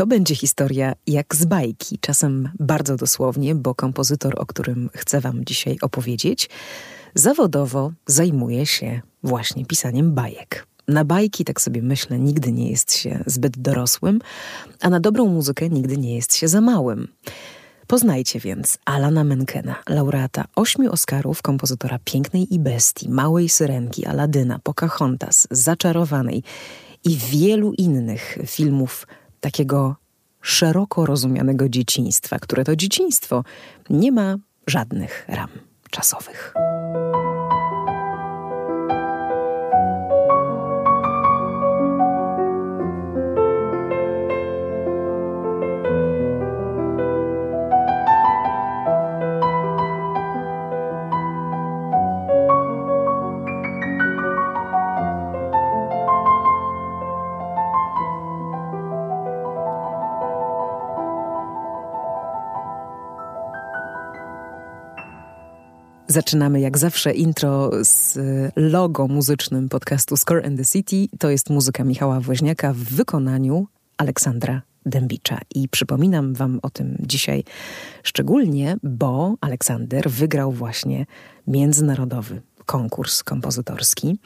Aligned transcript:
to 0.00 0.06
będzie 0.06 0.34
historia 0.34 0.92
jak 1.06 1.36
z 1.36 1.44
bajki, 1.44 1.98
czasem 1.98 2.48
bardzo 2.58 2.96
dosłownie, 2.96 3.54
bo 3.54 3.74
kompozytor, 3.74 4.34
o 4.40 4.46
którym 4.46 4.90
chcę 4.94 5.20
Wam 5.20 5.44
dzisiaj 5.44 5.78
opowiedzieć, 5.82 6.50
zawodowo 7.14 7.92
zajmuje 8.06 8.66
się 8.66 9.00
właśnie 9.22 9.66
pisaniem 9.66 10.14
bajek. 10.14 10.66
Na 10.88 11.04
bajki, 11.04 11.44
tak 11.44 11.60
sobie 11.60 11.82
myślę, 11.82 12.18
nigdy 12.18 12.52
nie 12.52 12.70
jest 12.70 12.96
się 12.96 13.24
zbyt 13.26 13.58
dorosłym, 13.58 14.20
a 14.80 14.90
na 14.90 15.00
dobrą 15.00 15.26
muzykę 15.26 15.68
nigdy 15.68 15.96
nie 15.96 16.14
jest 16.16 16.34
się 16.34 16.48
za 16.48 16.60
małym. 16.60 17.08
Poznajcie 17.86 18.40
więc 18.40 18.78
Alana 18.84 19.24
Menkena, 19.24 19.76
laureata 19.88 20.44
ośmiu 20.56 20.92
Oscarów, 20.92 21.42
kompozytora 21.42 21.98
Pięknej 22.04 22.54
i 22.54 22.58
Bestii, 22.58 23.08
Małej 23.08 23.48
Syrenki, 23.48 24.06
Aladyna, 24.06 24.58
Pocahontas, 24.58 25.48
Zaczarowanej 25.50 26.42
i 27.04 27.16
wielu 27.16 27.72
innych 27.72 28.38
filmów 28.46 29.06
takiego 29.40 29.96
szeroko 30.42 31.06
rozumianego 31.06 31.68
dzieciństwa, 31.68 32.38
które 32.38 32.64
to 32.64 32.76
dzieciństwo 32.76 33.44
nie 33.90 34.12
ma 34.12 34.36
żadnych 34.66 35.24
ram 35.28 35.50
czasowych. 35.90 36.54
Zaczynamy 66.10 66.60
jak 66.60 66.78
zawsze 66.78 67.12
intro 67.12 67.70
z 67.84 68.18
logo 68.56 69.08
muzycznym 69.08 69.68
podcastu 69.68 70.16
Score 70.16 70.46
and 70.46 70.58
the 70.58 70.64
City. 70.64 71.16
To 71.18 71.30
jest 71.30 71.50
muzyka 71.50 71.84
Michała 71.84 72.20
Woźniaka 72.20 72.72
w 72.72 72.76
wykonaniu 72.76 73.66
Aleksandra 73.96 74.62
Dębicza. 74.86 75.38
I 75.54 75.68
przypominam 75.68 76.34
Wam 76.34 76.58
o 76.62 76.70
tym 76.70 76.96
dzisiaj 77.00 77.44
szczególnie, 78.02 78.76
bo 78.82 79.34
Aleksander 79.40 80.10
wygrał 80.10 80.52
właśnie 80.52 81.06
międzynarodowy 81.46 82.42
konkurs 82.66 83.22
kompozytorski. 83.22 84.18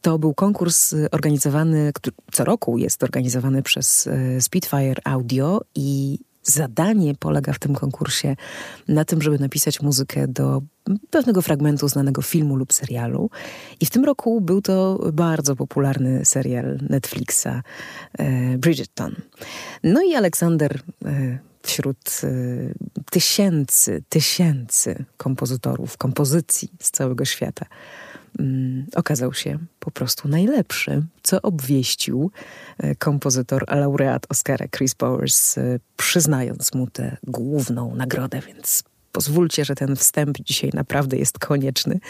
To 0.00 0.18
był 0.18 0.34
konkurs 0.34 0.94
organizowany, 1.10 1.92
co 2.32 2.44
roku 2.44 2.78
jest 2.78 3.02
organizowany 3.02 3.62
przez 3.62 4.06
e, 4.06 4.40
Spitfire 4.40 5.00
Audio 5.04 5.60
i 5.74 6.18
zadanie 6.50 7.14
polega 7.14 7.52
w 7.52 7.58
tym 7.58 7.74
konkursie 7.74 8.36
na 8.88 9.04
tym, 9.04 9.22
żeby 9.22 9.38
napisać 9.38 9.82
muzykę 9.82 10.28
do 10.28 10.62
pewnego 11.10 11.42
fragmentu 11.42 11.88
znanego 11.88 12.22
filmu 12.22 12.56
lub 12.56 12.72
serialu. 12.72 13.30
I 13.80 13.86
w 13.86 13.90
tym 13.90 14.04
roku 14.04 14.40
był 14.40 14.62
to 14.62 15.00
bardzo 15.12 15.56
popularny 15.56 16.24
serial 16.24 16.78
Netflixa 16.88 17.46
e, 17.46 18.58
Bridgerton. 18.58 19.14
No 19.82 20.02
i 20.02 20.14
Aleksander 20.14 20.80
e, 21.04 21.38
wśród 21.62 22.20
e, 22.24 22.28
tysięcy, 23.10 24.02
tysięcy 24.08 25.04
kompozytorów, 25.16 25.96
kompozycji 25.96 26.68
z 26.80 26.90
całego 26.90 27.24
świata 27.24 27.66
okazał 28.94 29.34
się 29.34 29.58
po 29.80 29.90
prostu 29.90 30.28
najlepszy, 30.28 31.02
co 31.22 31.42
obwieścił 31.42 32.30
e, 32.78 32.94
kompozytor, 32.94 33.64
laureat 33.68 34.26
Oscara 34.28 34.66
Chris 34.76 34.94
Powers, 34.94 35.58
e, 35.58 35.78
przyznając 35.96 36.74
mu 36.74 36.86
tę 36.86 37.16
główną 37.26 37.94
nagrodę, 37.94 38.40
więc 38.46 38.82
pozwólcie, 39.12 39.64
że 39.64 39.74
ten 39.74 39.96
wstęp 39.96 40.38
dzisiaj 40.40 40.70
naprawdę 40.74 41.16
jest 41.16 41.38
konieczny. 41.38 42.00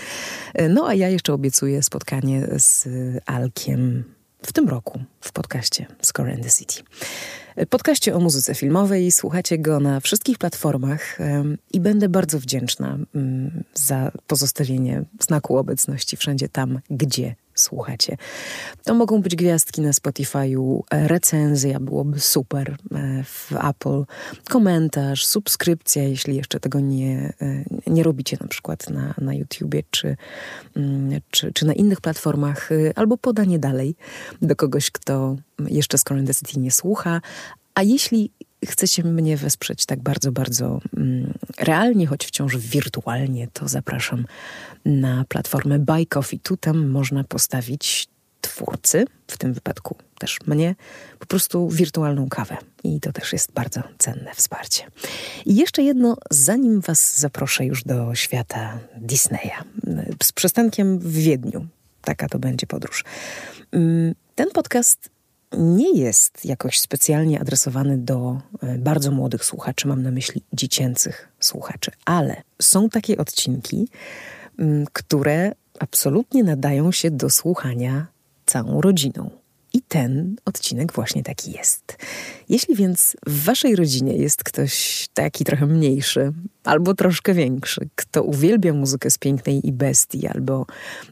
E, 0.54 0.68
no 0.68 0.88
a 0.88 0.94
ja 0.94 1.08
jeszcze 1.08 1.32
obiecuję 1.32 1.82
spotkanie 1.82 2.46
z 2.56 2.88
Alkiem 3.26 4.04
w 4.46 4.52
tym 4.52 4.68
roku 4.68 5.00
w 5.20 5.32
podcaście 5.32 5.86
Score 6.02 6.30
and 6.30 6.42
the 6.42 6.50
City. 6.50 6.82
Podkaście 7.70 8.14
o 8.14 8.20
muzyce 8.20 8.54
filmowej. 8.54 9.12
Słuchacie 9.12 9.58
go 9.58 9.80
na 9.80 10.00
wszystkich 10.00 10.38
platformach 10.38 11.18
i 11.72 11.80
będę 11.80 12.08
bardzo 12.08 12.40
wdzięczna 12.40 12.98
mm, 13.14 13.64
za 13.74 14.12
pozostawienie 14.26 15.04
znaku 15.20 15.56
obecności 15.56 16.16
wszędzie 16.16 16.48
tam, 16.48 16.80
gdzie 16.90 17.34
słuchacie. 17.60 18.16
To 18.84 18.94
mogą 18.94 19.22
być 19.22 19.36
gwiazdki 19.36 19.80
na 19.80 19.90
Spotify'u, 19.90 20.80
recenzja 20.90 21.80
byłoby 21.80 22.20
super 22.20 22.76
e, 22.94 23.24
w 23.24 23.52
Apple, 23.52 24.04
komentarz, 24.48 25.26
subskrypcja, 25.26 26.02
jeśli 26.02 26.36
jeszcze 26.36 26.60
tego 26.60 26.80
nie, 26.80 27.32
e, 27.42 27.64
nie 27.86 28.02
robicie 28.02 28.36
na 28.40 28.46
przykład 28.46 28.90
na, 28.90 29.14
na 29.18 29.34
YouTubie 29.34 29.82
czy, 29.90 30.16
mm, 30.76 31.20
czy, 31.30 31.52
czy 31.52 31.66
na 31.66 31.72
innych 31.72 32.00
platformach, 32.00 32.72
e, 32.72 32.98
albo 32.98 33.16
podanie 33.16 33.58
dalej 33.58 33.96
do 34.42 34.56
kogoś, 34.56 34.90
kto 34.90 35.36
jeszcze 35.68 35.98
City 36.34 36.60
nie 36.60 36.70
słucha, 36.70 37.20
a 37.74 37.82
jeśli 37.82 38.30
chcecie 38.66 39.04
mnie 39.04 39.36
wesprzeć 39.36 39.86
tak 39.86 40.02
bardzo, 40.02 40.32
bardzo 40.32 40.80
mm, 40.96 41.34
realnie, 41.58 42.06
choć 42.06 42.26
wciąż 42.26 42.56
wirtualnie, 42.56 43.48
to 43.52 43.68
zapraszam 43.68 44.26
na 44.84 45.24
platformę 45.28 45.78
Buy 45.78 46.06
Coffee. 46.06 46.38
Tu 46.38 46.56
tam 46.56 46.88
można 46.88 47.24
postawić 47.24 48.08
twórcy, 48.40 49.04
w 49.26 49.38
tym 49.38 49.52
wypadku 49.52 49.96
też 50.18 50.38
mnie, 50.46 50.74
po 51.18 51.26
prostu 51.26 51.68
wirtualną 51.68 52.28
kawę. 52.28 52.56
I 52.84 53.00
to 53.00 53.12
też 53.12 53.32
jest 53.32 53.52
bardzo 53.52 53.82
cenne 53.98 54.34
wsparcie. 54.34 54.84
I 55.46 55.56
jeszcze 55.56 55.82
jedno, 55.82 56.16
zanim 56.30 56.80
Was 56.80 57.18
zaproszę 57.18 57.64
już 57.64 57.84
do 57.84 58.14
świata 58.14 58.78
Disneya, 58.96 59.64
z 60.22 60.32
przystankiem 60.32 60.98
w 60.98 61.12
Wiedniu. 61.12 61.66
Taka 62.02 62.28
to 62.28 62.38
będzie 62.38 62.66
podróż. 62.66 63.04
Mm, 63.72 64.14
ten 64.34 64.50
podcast 64.50 65.10
nie 65.56 66.00
jest 66.00 66.44
jakoś 66.44 66.80
specjalnie 66.80 67.40
adresowany 67.40 67.98
do 67.98 68.40
e, 68.62 68.78
bardzo 68.78 69.10
młodych 69.10 69.44
słuchaczy, 69.44 69.88
mam 69.88 70.02
na 70.02 70.10
myśli 70.10 70.42
dziecięcych 70.52 71.28
słuchaczy, 71.40 71.90
ale 72.04 72.42
są 72.62 72.88
takie 72.88 73.18
odcinki, 73.18 73.88
które 74.92 75.52
absolutnie 75.78 76.44
nadają 76.44 76.92
się 76.92 77.10
do 77.10 77.30
słuchania 77.30 78.06
całą 78.46 78.80
rodziną. 78.80 79.30
I 79.72 79.82
ten 79.82 80.36
odcinek 80.44 80.92
właśnie 80.92 81.22
taki 81.22 81.52
jest. 81.52 81.96
Jeśli 82.48 82.74
więc 82.74 83.16
w 83.26 83.44
waszej 83.44 83.76
rodzinie 83.76 84.16
jest 84.16 84.44
ktoś 84.44 85.06
taki 85.14 85.44
trochę 85.44 85.66
mniejszy, 85.66 86.32
albo 86.64 86.94
troszkę 86.94 87.34
większy, 87.34 87.88
kto 87.94 88.22
uwielbia 88.22 88.72
muzykę 88.72 89.10
z 89.10 89.18
Pięknej 89.18 89.66
i 89.66 89.72
Bestii, 89.72 90.26
albo 90.26 90.66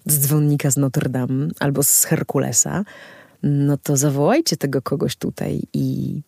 z 0.07 0.19
Dzwonnika 0.19 0.71
z 0.71 0.77
Notre 0.77 1.09
Dame, 1.09 1.49
albo 1.61 1.83
z 1.83 2.05
Herkulesa, 2.05 2.85
no 3.47 3.77
to 3.77 3.97
zawołajcie 3.97 4.57
tego 4.57 4.83
kogoś 4.83 5.17
tutaj 5.17 5.63
i, 5.73 6.21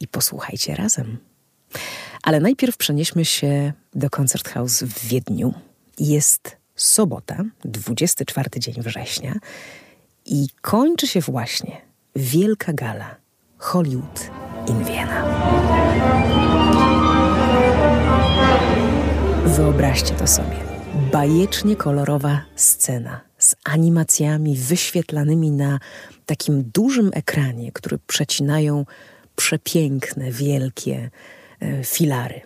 i 0.00 0.08
posłuchajcie 0.08 0.74
razem. 0.74 1.18
Ale 2.22 2.40
najpierw 2.40 2.76
przenieśmy 2.76 3.24
się 3.24 3.72
do 3.94 4.10
Concert 4.10 4.48
House 4.48 4.82
w 4.82 5.08
Wiedniu. 5.08 5.54
Jest 5.98 6.56
sobota, 6.76 7.44
24 7.64 8.50
dzień 8.58 8.74
września 8.78 9.34
i 10.26 10.46
kończy 10.60 11.06
się 11.06 11.20
właśnie 11.20 11.80
wielka 12.16 12.72
gala 12.72 13.16
Hollywood 13.58 14.30
in 14.68 14.84
Vienna. 14.84 15.24
Wyobraźcie 19.46 20.14
to 20.14 20.26
sobie. 20.26 20.56
Bajecznie 21.12 21.76
kolorowa 21.76 22.40
scena 22.56 23.27
z 23.48 23.54
animacjami 23.64 24.56
wyświetlanymi 24.56 25.50
na 25.50 25.78
takim 26.26 26.70
dużym 26.74 27.10
ekranie, 27.14 27.72
który 27.72 27.98
przecinają 28.06 28.86
przepiękne, 29.36 30.30
wielkie 30.30 31.10
e, 31.60 31.84
filary. 31.84 32.40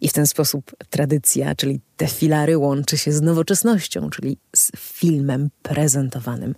I 0.00 0.08
w 0.08 0.12
ten 0.12 0.26
sposób 0.26 0.76
tradycja, 0.90 1.54
czyli 1.54 1.80
te 1.96 2.06
filary 2.06 2.58
łączy 2.58 2.98
się 2.98 3.12
z 3.12 3.20
nowoczesnością, 3.20 4.10
czyli 4.10 4.36
z 4.56 4.70
filmem 4.76 5.50
prezentowanym 5.62 6.54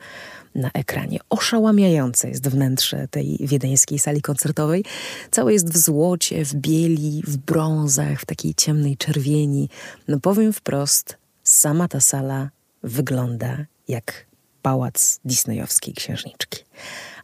na 0.55 0.71
ekranie. 0.75 1.19
Oszałamiające 1.31 2.29
jest 2.29 2.49
wnętrze 2.49 3.09
tej 3.09 3.39
wiedeńskiej 3.41 3.99
sali 3.99 4.23
koncertowej. 4.23 4.85
Całe 5.31 5.53
jest 5.53 5.71
w 5.71 5.77
złocie, 5.77 6.45
w 6.45 6.55
bieli, 6.55 7.23
w 7.27 7.37
brązach, 7.37 8.21
w 8.21 8.27
takiej 8.27 8.55
ciemnej 8.55 8.97
czerwieni. 8.97 9.69
No 10.09 10.21
powiem 10.21 10.53
wprost, 10.53 11.17
sama 11.43 11.89
ta 11.89 12.01
sala 12.01 12.51
wygląda 12.83 13.67
jak 13.89 14.27
pałac 14.63 15.21
disneyowskiej 15.25 15.95
księżniczki. 15.95 16.65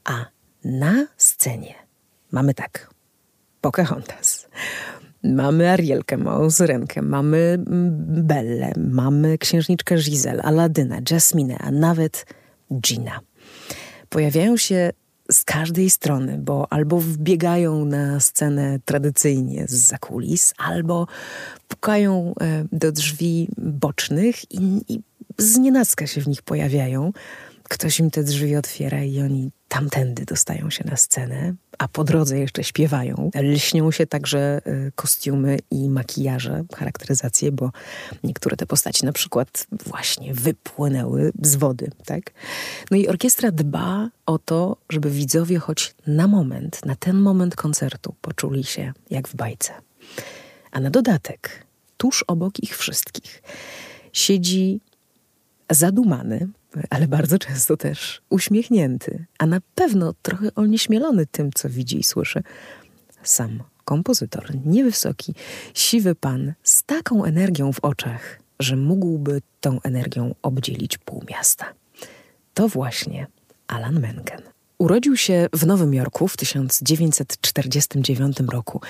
A 0.05 0.25
na 0.65 1.07
scenie 1.17 1.75
mamy 2.33 2.55
tak, 2.55 2.91
Pocahontas, 3.61 4.49
mamy 5.23 5.71
Arielkę, 5.71 6.17
małą 6.17 6.51
mamy 7.03 7.57
Belle, 8.09 8.73
mamy 8.77 9.39
księżniczkę 9.39 9.97
Giselle, 9.97 10.43
Aladyna, 10.43 10.99
Jasminę, 11.11 11.59
a 11.59 11.71
nawet 11.71 12.27
Gina. 12.81 13.21
Pojawiają 14.09 14.57
się 14.57 14.91
z 15.31 15.45
każdej 15.45 15.91
strony, 15.91 16.39
bo 16.39 16.73
albo 16.73 17.01
wbiegają 17.01 17.85
na 17.85 18.21
scenę 18.21 18.79
tradycyjnie 18.85 19.65
z 19.69 19.73
zakulis, 19.73 20.55
albo 20.59 21.07
pukają 21.69 22.35
e, 22.41 22.65
do 22.73 22.93
drzwi 22.93 23.49
bocznych 23.59 24.53
i, 24.53 24.81
i 24.89 25.01
znienacka 25.39 26.07
się 26.07 26.21
w 26.21 26.29
nich 26.29 26.43
pojawiają. 26.43 27.13
Ktoś 27.63 28.01
im 28.01 28.11
te 28.11 28.25
drzwi 28.25 28.57
otwiera 28.57 29.05
i 29.05 29.21
oni 29.21 29.51
tamtędy 29.69 30.25
dostają 30.25 30.71
się 30.71 30.85
na 30.85 30.97
scenę, 30.97 31.55
a 31.79 31.89
po 31.89 32.05
drodze 32.05 32.39
jeszcze 32.39 32.65
śpiewają. 32.65 33.31
Lśnią 33.35 33.91
się 33.91 34.07
także 34.07 34.61
y, 34.67 34.93
kostiumy 34.95 35.59
i 35.71 35.89
makijaże, 35.89 36.65
charakteryzacje, 36.77 37.53
bo 37.53 37.71
niektóre 38.25 38.57
te 38.57 38.67
postaci 38.67 39.05
na 39.05 39.13
przykład 39.13 39.67
właśnie 39.87 40.35
wypłynęły 40.35 41.33
z 41.43 41.57
wody, 41.57 41.91
tak? 42.05 42.31
No 42.91 42.97
i 42.97 43.09
orkiestra 43.09 43.51
dba 43.51 44.09
o 44.27 44.39
to, 44.39 44.77
żeby 44.91 45.11
widzowie 45.11 45.59
choć 45.59 45.95
na 46.07 46.27
moment, 46.27 46.87
na 46.87 46.97
ten 46.97 47.17
moment 47.17 47.57
koncertu 47.57 48.15
poczuli 48.21 48.65
się 48.65 48.93
jak 49.11 49.29
w 49.29 49.37
bajce. 49.37 49.73
A 50.71 50.81
na 50.81 50.91
dodatek, 50.91 51.67
tuż 51.97 52.25
obok 52.27 52.63
ich 52.63 52.77
wszystkich, 52.77 53.43
siedzi 54.13 54.81
zadumany, 55.71 56.49
ale 56.91 57.09
bardzo 57.09 57.39
często 57.39 57.77
też 57.77 58.23
uśmiechnięty, 58.31 59.25
a 59.39 59.47
na 59.47 59.61
pewno 59.75 60.15
trochę 60.23 60.55
onieśmielony 60.55 61.27
tym, 61.27 61.51
co 61.55 61.69
widzi 61.69 61.99
i 62.01 62.05
słyszy. 62.05 62.43
Sam 63.23 63.63
kompozytor, 63.85 64.53
niewysoki, 64.67 65.35
siwy 65.75 66.15
pan 66.15 66.55
z 66.63 66.83
taką 66.83 67.25
energią 67.25 67.73
w 67.73 67.81
oczach, 67.81 68.41
że 68.61 68.77
mógłby 68.77 69.43
tą 69.61 69.83
energią 69.83 70.35
obdzielić 70.43 70.99
pół 70.99 71.25
miasta. 71.31 71.75
To 72.55 72.69
właśnie 72.69 73.27
Alan 73.67 74.01
Menken. 74.01 74.43
Urodził 74.79 75.17
się 75.17 75.47
w 75.53 75.67
Nowym 75.67 75.95
Jorku 75.95 76.29
w 76.29 76.37
1949 76.37 78.37
roku. 78.53 78.81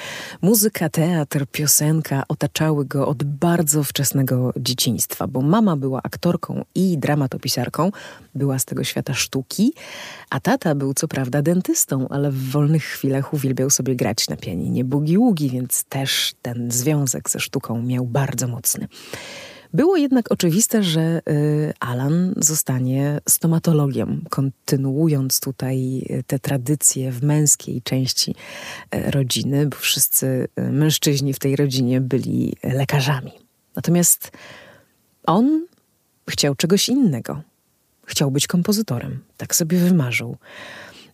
Muzyka, 0.42 0.88
teatr, 0.88 1.46
piosenka 1.52 2.24
otaczały 2.28 2.84
go 2.84 3.08
od 3.08 3.24
bardzo 3.24 3.84
wczesnego 3.84 4.52
dzieciństwa, 4.56 5.26
bo 5.26 5.42
mama 5.42 5.76
była 5.76 6.00
aktorką 6.02 6.64
i 6.74 6.98
dramatopisarką, 6.98 7.90
była 8.34 8.58
z 8.58 8.64
tego 8.64 8.84
świata 8.84 9.14
sztuki, 9.14 9.72
a 10.30 10.40
tata 10.40 10.74
był 10.74 10.94
co 10.94 11.08
prawda 11.08 11.42
dentystą, 11.42 12.08
ale 12.08 12.30
w 12.30 12.50
wolnych 12.50 12.84
chwilach 12.84 13.34
uwielbiał 13.34 13.70
sobie 13.70 13.96
grać 13.96 14.28
na 14.28 14.36
pianinie 14.36 14.84
bugi-ługi, 14.84 15.50
więc 15.50 15.84
też 15.84 16.34
ten 16.42 16.70
związek 16.70 17.30
ze 17.30 17.40
sztuką 17.40 17.82
miał 17.82 18.06
bardzo 18.06 18.48
mocny. 18.48 18.88
Było 19.72 19.96
jednak 19.96 20.32
oczywiste, 20.32 20.82
że 20.82 21.20
y, 21.30 21.72
Alan 21.80 22.34
zostanie 22.36 23.20
stomatologiem, 23.28 24.24
kontynuując 24.30 25.40
tutaj 25.40 26.02
y, 26.10 26.24
te 26.26 26.38
tradycje 26.38 27.12
w 27.12 27.22
męskiej 27.22 27.82
części 27.82 28.34
y, 28.94 29.10
rodziny, 29.10 29.66
bo 29.66 29.76
wszyscy 29.76 30.48
mężczyźni 30.56 31.34
w 31.34 31.38
tej 31.38 31.56
rodzinie 31.56 32.00
byli 32.00 32.56
lekarzami. 32.62 33.32
Natomiast 33.76 34.30
on 35.26 35.66
chciał 36.30 36.54
czegoś 36.54 36.88
innego. 36.88 37.42
Chciał 38.06 38.30
być 38.30 38.46
kompozytorem. 38.46 39.18
Tak 39.36 39.56
sobie 39.56 39.78
wymarzył. 39.78 40.36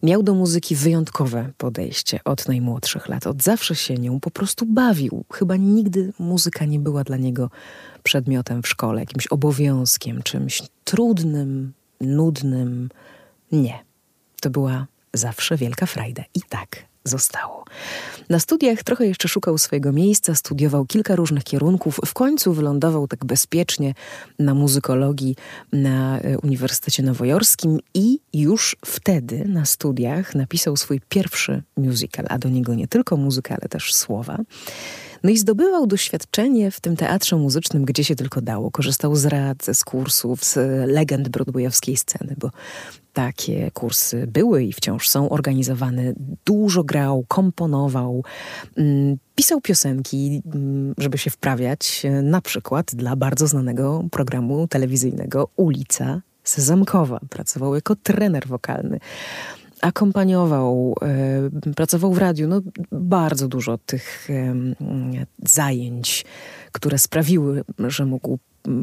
Miał 0.04 0.22
do 0.22 0.34
muzyki 0.34 0.76
wyjątkowe 0.76 1.50
podejście 1.58 2.20
od 2.24 2.48
najmłodszych 2.48 3.08
lat. 3.08 3.26
Od 3.26 3.42
zawsze 3.42 3.74
się 3.74 3.94
nią 3.94 4.20
po 4.20 4.30
prostu 4.30 4.66
bawił. 4.66 5.24
Chyba 5.32 5.56
nigdy 5.56 6.12
muzyka 6.18 6.64
nie 6.64 6.78
była 6.78 7.04
dla 7.04 7.16
niego 7.16 7.50
przedmiotem 8.02 8.62
w 8.62 8.68
szkole, 8.68 9.00
jakimś 9.00 9.26
obowiązkiem, 9.26 10.22
czymś 10.22 10.62
trudnym, 10.84 11.72
nudnym. 12.00 12.88
Nie. 13.52 13.84
To 14.40 14.50
była 14.50 14.86
zawsze 15.14 15.56
wielka 15.56 15.86
frajda. 15.86 16.22
I 16.34 16.40
tak 16.48 16.93
zostało. 17.04 17.64
Na 18.28 18.38
studiach 18.40 18.82
trochę 18.82 19.06
jeszcze 19.06 19.28
szukał 19.28 19.58
swojego 19.58 19.92
miejsca, 19.92 20.34
studiował 20.34 20.86
kilka 20.86 21.16
różnych 21.16 21.44
kierunków. 21.44 22.00
W 22.06 22.14
końcu 22.14 22.52
wylądował 22.52 23.08
tak 23.08 23.24
bezpiecznie 23.24 23.94
na 24.38 24.54
muzykologii 24.54 25.36
na 25.72 26.18
e, 26.18 26.38
Uniwersytecie 26.38 27.02
Nowojorskim 27.02 27.80
i 27.94 28.18
już 28.32 28.76
wtedy 28.84 29.44
na 29.48 29.64
studiach 29.64 30.34
napisał 30.34 30.76
swój 30.76 31.00
pierwszy 31.08 31.62
musical, 31.76 32.26
a 32.28 32.38
do 32.38 32.48
niego 32.48 32.74
nie 32.74 32.88
tylko 32.88 33.16
muzyka, 33.16 33.56
ale 33.60 33.68
też 33.68 33.94
słowa. 33.94 34.38
No 35.24 35.30
i 35.30 35.38
zdobywał 35.38 35.86
doświadczenie 35.86 36.70
w 36.70 36.80
tym 36.80 36.96
teatrze 36.96 37.36
muzycznym, 37.36 37.84
gdzie 37.84 38.04
się 38.04 38.16
tylko 38.16 38.40
dało. 38.40 38.70
Korzystał 38.70 39.16
z 39.16 39.26
rad, 39.26 39.66
z 39.72 39.84
kursów, 39.84 40.44
z 40.44 40.56
legend 40.90 41.28
broadwayowskiej 41.28 41.96
sceny, 41.96 42.34
bo 42.38 42.50
takie 43.12 43.70
kursy 43.70 44.26
były 44.26 44.64
i 44.64 44.72
wciąż 44.72 45.08
są 45.08 45.28
organizowane. 45.28 46.12
Dużo 46.44 46.84
grał, 46.84 47.24
komponował, 47.28 48.24
mm, 48.76 49.16
pisał 49.34 49.60
piosenki, 49.60 50.42
mm, 50.54 50.94
żeby 50.98 51.18
się 51.18 51.30
wprawiać, 51.30 52.02
na 52.22 52.40
przykład 52.40 52.94
dla 52.94 53.16
bardzo 53.16 53.46
znanego 53.46 54.04
programu 54.10 54.68
telewizyjnego 54.68 55.48
Ulica 55.56 56.20
Sezamkowa. 56.44 57.20
Pracował 57.30 57.74
jako 57.74 57.96
trener 57.96 58.46
wokalny 58.46 59.00
akompaniował, 59.84 60.94
e, 61.02 61.72
pracował 61.76 62.12
w 62.12 62.18
radiu. 62.18 62.48
No, 62.48 62.60
bardzo 62.92 63.48
dużo 63.48 63.78
tych 63.78 64.28
zajęć, 65.42 66.24
które 66.72 66.98
sprawiły, 66.98 67.64
że 67.78 68.06
mógł 68.06 68.38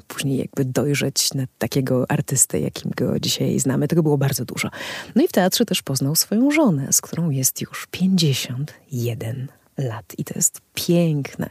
później 0.08 0.38
jakby 0.38 0.66
dojrzeć 0.66 1.34
na 1.34 1.44
takiego 1.58 2.12
artystę, 2.12 2.60
jakim 2.60 2.92
go 2.98 3.20
dzisiaj 3.20 3.60
znamy. 3.60 3.88
Tego 3.88 4.04
było 4.04 4.18
bardzo 4.18 4.46
dużo. 4.46 4.70
No 5.16 5.24
i 5.24 5.28
w 5.28 5.32
teatrze 5.32 5.66
też 5.66 5.82
poznał 5.82 6.16
swoją 6.16 6.52
żonę, 6.52 6.88
z 6.92 7.02
którą 7.02 7.30
jest 7.30 7.62
już 7.62 7.88
51 7.92 9.48
lat. 9.78 10.06
I 10.18 10.24
to 10.24 10.34
jest 10.36 10.62
piękne 10.74 11.50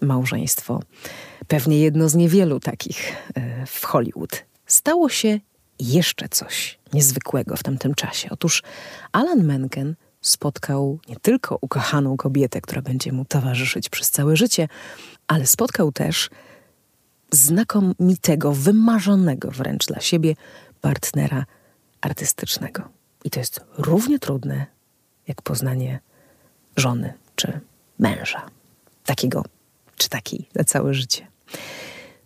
małżeństwo. 0.00 0.80
Pewnie 1.48 1.80
jedno 1.80 2.08
z 2.08 2.14
niewielu 2.14 2.60
takich 2.60 3.12
e, 3.34 3.66
w 3.66 3.84
Hollywood. 3.84 4.44
Stało 4.66 5.08
się 5.08 5.40
jeszcze 5.78 6.28
coś 6.28 6.78
niezwykłego 6.92 7.56
w 7.56 7.62
tamtym 7.62 7.94
czasie. 7.94 8.28
Otóż 8.30 8.62
Alan 9.12 9.44
Menken 9.44 9.94
spotkał 10.20 10.98
nie 11.08 11.16
tylko 11.16 11.58
ukochaną 11.60 12.16
kobietę, 12.16 12.60
która 12.60 12.82
będzie 12.82 13.12
mu 13.12 13.24
towarzyszyć 13.24 13.88
przez 13.88 14.10
całe 14.10 14.36
życie, 14.36 14.68
ale 15.26 15.46
spotkał 15.46 15.92
też 15.92 16.30
znakomitego, 17.30 18.52
wymarzonego 18.52 19.50
wręcz 19.50 19.86
dla 19.86 20.00
siebie 20.00 20.34
partnera 20.80 21.44
artystycznego. 22.00 22.88
I 23.24 23.30
to 23.30 23.40
jest 23.40 23.60
równie 23.78 24.18
trudne 24.18 24.66
jak 25.28 25.42
poznanie 25.42 26.00
żony 26.76 27.12
czy 27.36 27.60
męża. 27.98 28.46
Takiego 29.04 29.44
czy 29.96 30.08
takiej 30.08 30.48
na 30.54 30.64
całe 30.64 30.94
życie. 30.94 31.26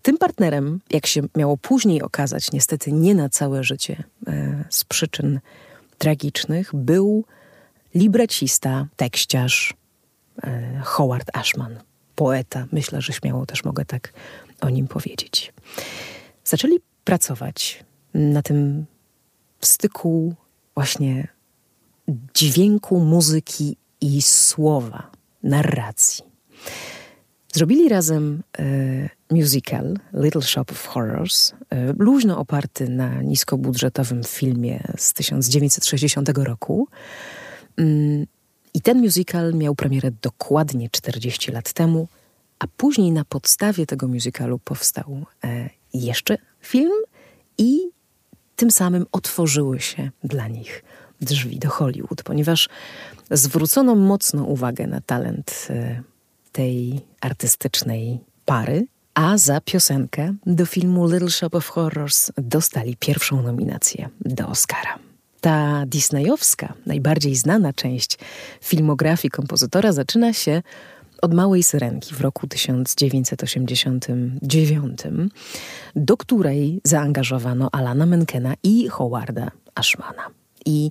Tym 0.09 0.19
partnerem, 0.19 0.81
jak 0.91 1.07
się 1.07 1.23
miało 1.37 1.57
później 1.57 2.03
okazać, 2.03 2.53
niestety 2.53 2.93
nie 2.93 3.15
na 3.15 3.29
całe 3.29 3.65
życie, 3.65 4.05
e, 4.27 4.65
z 4.71 4.85
przyczyn 4.85 5.41
tragicznych, 5.99 6.71
był 6.75 7.25
librecista, 7.95 8.87
tekściarz 8.97 9.75
e, 10.43 10.81
Howard 10.85 11.31
Ashman, 11.33 11.79
poeta. 12.15 12.67
Myślę, 12.73 13.01
że 13.01 13.13
śmiało 13.13 13.47
też 13.47 13.65
mogę 13.65 13.85
tak 13.85 14.13
o 14.61 14.71
nim 14.71 14.89
powiedzieć. 14.89 15.53
Zaczęli 16.45 16.77
pracować 17.05 17.85
na 18.15 18.43
tym 18.43 18.87
styku 19.61 20.35
właśnie 20.75 21.29
dźwięku, 22.35 23.01
muzyki 23.01 23.77
i 24.01 24.23
słowa, 24.23 25.11
narracji. 25.43 26.25
Zrobili 27.53 27.89
razem 27.89 28.43
e, 28.59 29.18
musical 29.31 29.97
Little 30.13 30.43
Shop 30.43 30.65
of 30.71 30.87
Horrors, 30.87 31.53
e, 31.71 31.93
luźno 31.99 32.39
oparty 32.39 32.89
na 32.89 33.23
niskobudżetowym 33.23 34.25
filmie 34.25 34.85
z 34.97 35.13
1960 35.13 36.29
roku. 36.45 36.89
Mm, 37.77 38.27
I 38.75 38.81
ten 38.81 38.99
musical 38.99 39.55
miał 39.55 39.75
premierę 39.75 40.11
dokładnie 40.23 40.91
40 40.91 41.53
lat 41.53 41.73
temu, 41.73 42.09
a 42.59 42.67
później 42.77 43.13
na 43.13 43.25
podstawie 43.25 43.87
tego 43.87 44.09
musicalu 44.09 44.59
powstał 44.59 45.25
e, 45.45 45.71
jeszcze 45.95 46.39
film 46.61 46.93
i 47.59 47.81
tym 48.57 48.71
samym 48.71 49.07
otworzyły 49.13 49.81
się 49.81 50.11
dla 50.25 50.49
nich 50.49 50.85
drzwi 51.21 51.59
do 51.59 51.69
Hollywood, 51.69 52.23
ponieważ 52.23 52.69
zwrócono 53.31 53.95
mocno 53.95 54.45
uwagę 54.45 54.87
na 54.87 55.01
talent 55.01 55.67
e, 55.71 56.03
tej 56.53 57.01
artystycznej 57.21 58.21
pary, 58.45 58.87
a 59.19 59.39
za 59.39 59.61
piosenkę 59.61 60.35
do 60.47 60.67
filmu 60.67 61.09
Little 61.09 61.31
Shop 61.31 61.49
of 61.53 61.69
Horrors 61.69 62.33
dostali 62.37 62.97
pierwszą 62.97 63.43
nominację 63.43 64.09
do 64.21 64.49
Oscara. 64.49 64.99
Ta 65.41 65.87
disneyowska, 65.87 66.75
najbardziej 66.87 67.37
znana 67.37 67.73
część 67.73 68.19
filmografii 68.61 69.31
kompozytora 69.31 69.93
zaczyna 69.93 70.33
się 70.33 70.63
od 71.23 71.35
Małej 71.35 71.63
Syrenki 71.63 72.15
w 72.15 72.21
roku 72.21 72.47
1989, 72.47 74.99
do 75.97 76.17
której 76.17 76.81
zaangażowano 76.85 77.69
Alana 77.73 78.07
Menkena 78.07 78.55
i 78.63 78.89
Howarda 78.89 79.51
Ashmana. 79.75 80.27
I 80.67 80.91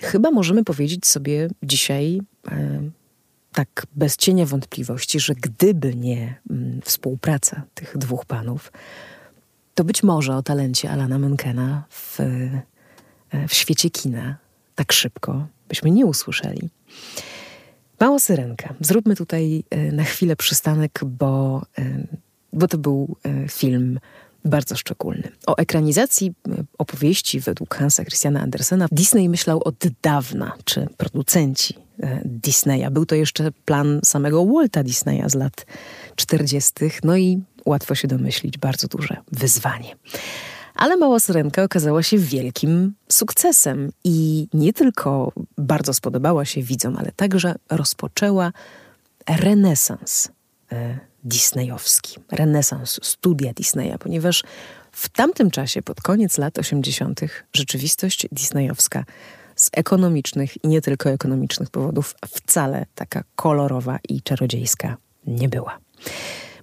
Chyba 0.00 0.30
możemy 0.30 0.64
powiedzieć 0.64 1.06
sobie 1.06 1.48
dzisiaj 1.62 2.20
e, 2.50 2.82
tak 3.52 3.86
bez 3.96 4.16
cienia 4.16 4.46
wątpliwości, 4.46 5.20
że 5.20 5.34
gdyby 5.34 5.94
nie 5.94 6.40
mm, 6.50 6.80
współpraca 6.84 7.62
tych 7.74 7.98
dwóch 7.98 8.24
panów, 8.24 8.72
to 9.74 9.84
być 9.84 10.02
może 10.02 10.36
o 10.36 10.42
talencie 10.42 10.90
Alana 10.90 11.18
Menkena 11.18 11.84
w, 11.90 12.20
e, 12.20 12.62
w 13.48 13.54
świecie 13.54 13.90
kina 13.90 14.36
tak 14.74 14.92
szybko 14.92 15.46
byśmy 15.68 15.90
nie 15.90 16.06
usłyszeli. 16.06 16.70
Mała 18.00 18.18
syrenka. 18.18 18.74
Zróbmy 18.80 19.16
tutaj 19.16 19.64
e, 19.70 19.92
na 19.92 20.04
chwilę 20.04 20.36
przystanek, 20.36 21.00
bo, 21.06 21.62
e, 21.78 22.06
bo 22.52 22.68
to 22.68 22.78
był 22.78 23.16
film 23.48 24.00
bardzo 24.44 24.76
szczególny. 24.76 25.32
O 25.46 25.56
ekranizacji 25.56 26.32
opowieści 26.78 27.40
według 27.40 27.74
Hansa 27.74 28.04
Christiana 28.04 28.40
Andersena 28.40 28.86
Disney 28.92 29.28
myślał 29.28 29.62
od 29.64 29.74
dawna, 30.02 30.52
czy 30.64 30.88
producenci 30.96 31.74
Disneya. 32.24 32.90
Był 32.90 33.06
to 33.06 33.14
jeszcze 33.14 33.52
plan 33.64 34.00
samego 34.04 34.46
Walta 34.46 34.82
Disneya 34.82 35.24
z 35.26 35.34
lat 35.34 35.66
40., 36.16 36.72
no 37.04 37.16
i 37.16 37.42
łatwo 37.66 37.94
się 37.94 38.08
domyślić, 38.08 38.58
bardzo 38.58 38.88
duże 38.88 39.16
wyzwanie. 39.32 39.96
Ale 40.74 40.96
Mała 40.96 41.20
Syrenka 41.20 41.62
okazała 41.62 42.02
się 42.02 42.18
wielkim 42.18 42.94
sukcesem 43.08 43.92
i 44.04 44.48
nie 44.54 44.72
tylko 44.72 45.32
bardzo 45.58 45.94
spodobała 45.94 46.44
się 46.44 46.62
widzom, 46.62 46.96
ale 46.96 47.12
także 47.12 47.54
rozpoczęła 47.70 48.52
renesans 49.28 50.28
e, 50.72 50.98
disneyowski, 51.24 52.20
renesans 52.32 53.00
studia 53.02 53.52
Disneya, 53.52 53.98
ponieważ 53.98 54.42
w 54.92 55.08
tamtym 55.08 55.50
czasie, 55.50 55.82
pod 55.82 56.00
koniec 56.00 56.38
lat 56.38 56.58
80., 56.58 57.20
rzeczywistość 57.52 58.26
disneyowska 58.32 59.04
z 59.56 59.70
ekonomicznych 59.72 60.64
i 60.64 60.68
nie 60.68 60.80
tylko 60.80 61.10
ekonomicznych 61.10 61.70
powodów 61.70 62.14
wcale 62.28 62.86
taka 62.94 63.24
kolorowa 63.36 63.98
i 64.08 64.22
czarodziejska 64.22 64.96
nie 65.26 65.48
była. 65.48 65.78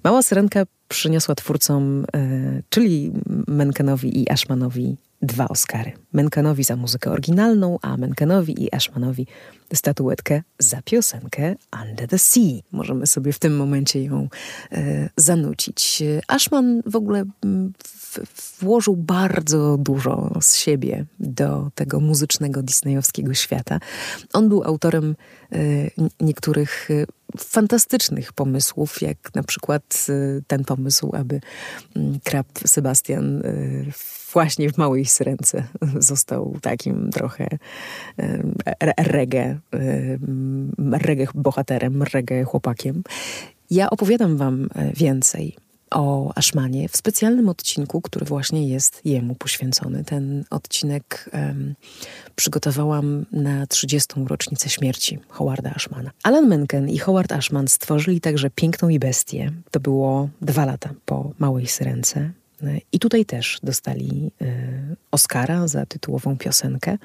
Mała 0.04 0.24
Syrenka 0.24 0.64
przyniosła 0.88 1.36
twórcom, 1.36 2.06
y, 2.16 2.64
czyli 2.70 3.12
Menkenowi 3.48 4.22
i 4.22 4.30
Ashmanowi, 4.30 4.98
dwa 5.22 5.48
Oscary. 5.48 5.92
Menkenowi 6.14 6.64
za 6.64 6.76
muzykę 6.76 7.12
oryginalną, 7.12 7.80
a 7.82 7.98
Menkenowi 7.98 8.64
i 8.64 8.76
Ashmanowi 8.76 9.28
statuetkę 9.74 10.42
za 10.60 10.82
piosenkę 10.82 11.56
Under 11.82 12.08
the 12.08 12.20
Sea. 12.20 12.62
Możemy 12.72 13.08
sobie 13.08 13.34
w 13.34 13.40
tym 13.40 13.56
momencie 13.58 14.04
ją 14.04 14.30
y, 14.72 15.10
zanucić. 15.16 16.04
Ashman 16.28 16.82
w 16.86 16.96
ogóle 16.96 17.26
w, 17.84 18.20
włożył 18.60 18.96
bardzo 18.96 19.78
dużo 19.78 20.38
z 20.42 20.56
siebie 20.56 21.06
do 21.20 21.72
tego 21.76 22.00
muzycznego 22.00 22.64
disneyowskiego 22.64 23.34
świata. 23.34 23.80
On 24.34 24.50
był 24.50 24.64
autorem 24.64 25.16
y, 25.54 25.92
niektórych 26.20 26.90
fantastycznych 27.38 28.34
pomysłów, 28.34 29.02
jak 29.02 29.18
na 29.36 29.44
przykład 29.44 30.06
y, 30.10 30.44
ten 30.48 30.64
pomysł, 30.64 31.12
aby 31.16 31.42
mm, 31.96 32.20
krab 32.24 32.48
Sebastian 32.66 33.42
y, 33.46 33.92
właśnie 34.34 34.70
w 34.70 34.78
Małej 34.78 35.06
Syrence 35.06 35.64
został 36.00 36.58
takim 36.62 37.10
trochę 37.12 37.48
reggae, 38.98 39.60
reggae 40.92 41.28
bohaterem, 41.36 42.04
reggae 42.04 42.44
chłopakiem. 42.44 43.04
Ja 43.72 43.90
opowiadam 43.90 44.38
wam 44.38 44.70
e, 44.76 44.94
więcej 44.94 45.58
o 45.92 46.32
Ashmanie 46.36 46.90
w 46.90 46.98
specjalnym 46.98 47.50
odcinku, 47.50 48.02
który 48.02 48.26
właśnie 48.26 48.68
jest 48.68 49.02
jemu 49.06 49.36
poświęcony. 49.36 50.04
Ten 50.04 50.44
odcinek 50.50 51.30
um, 51.34 51.76
przygotowałam 52.36 53.26
na 53.32 53.68
30. 53.68 54.08
rocznicę 54.28 54.70
śmierci 54.70 55.20
Howarda 55.30 55.72
Ashmana. 55.76 56.12
Alan 56.24 56.48
Menken 56.48 56.90
i 56.90 56.98
Howard 56.98 57.32
Ashman 57.32 57.68
stworzyli 57.68 58.22
także 58.22 58.50
Piękną 58.50 58.90
i 58.90 59.00
Bestię. 59.00 59.52
To 59.72 59.80
było 59.80 60.30
dwa 60.42 60.66
lata 60.66 60.90
po 61.06 61.32
Małej 61.40 61.68
Syrence. 61.68 62.32
I 62.92 63.00
tutaj 63.00 63.26
też 63.26 63.60
dostali 63.64 64.32
y, 64.42 64.96
Oscara 65.12 65.68
za 65.68 65.86
tytułową 65.86 66.38
piosenkę. 66.38 66.98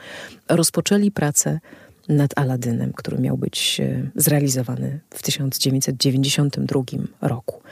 Rozpoczęli 0.49 1.11
pracę 1.11 1.61
nad 2.09 2.39
Aladynem, 2.39 2.93
który 2.93 3.19
miał 3.19 3.39
być 3.39 3.81
y, 3.81 4.11
zrealizowany 4.17 5.01
w 5.11 5.23
1992 5.23 6.83
roku. 7.21 7.63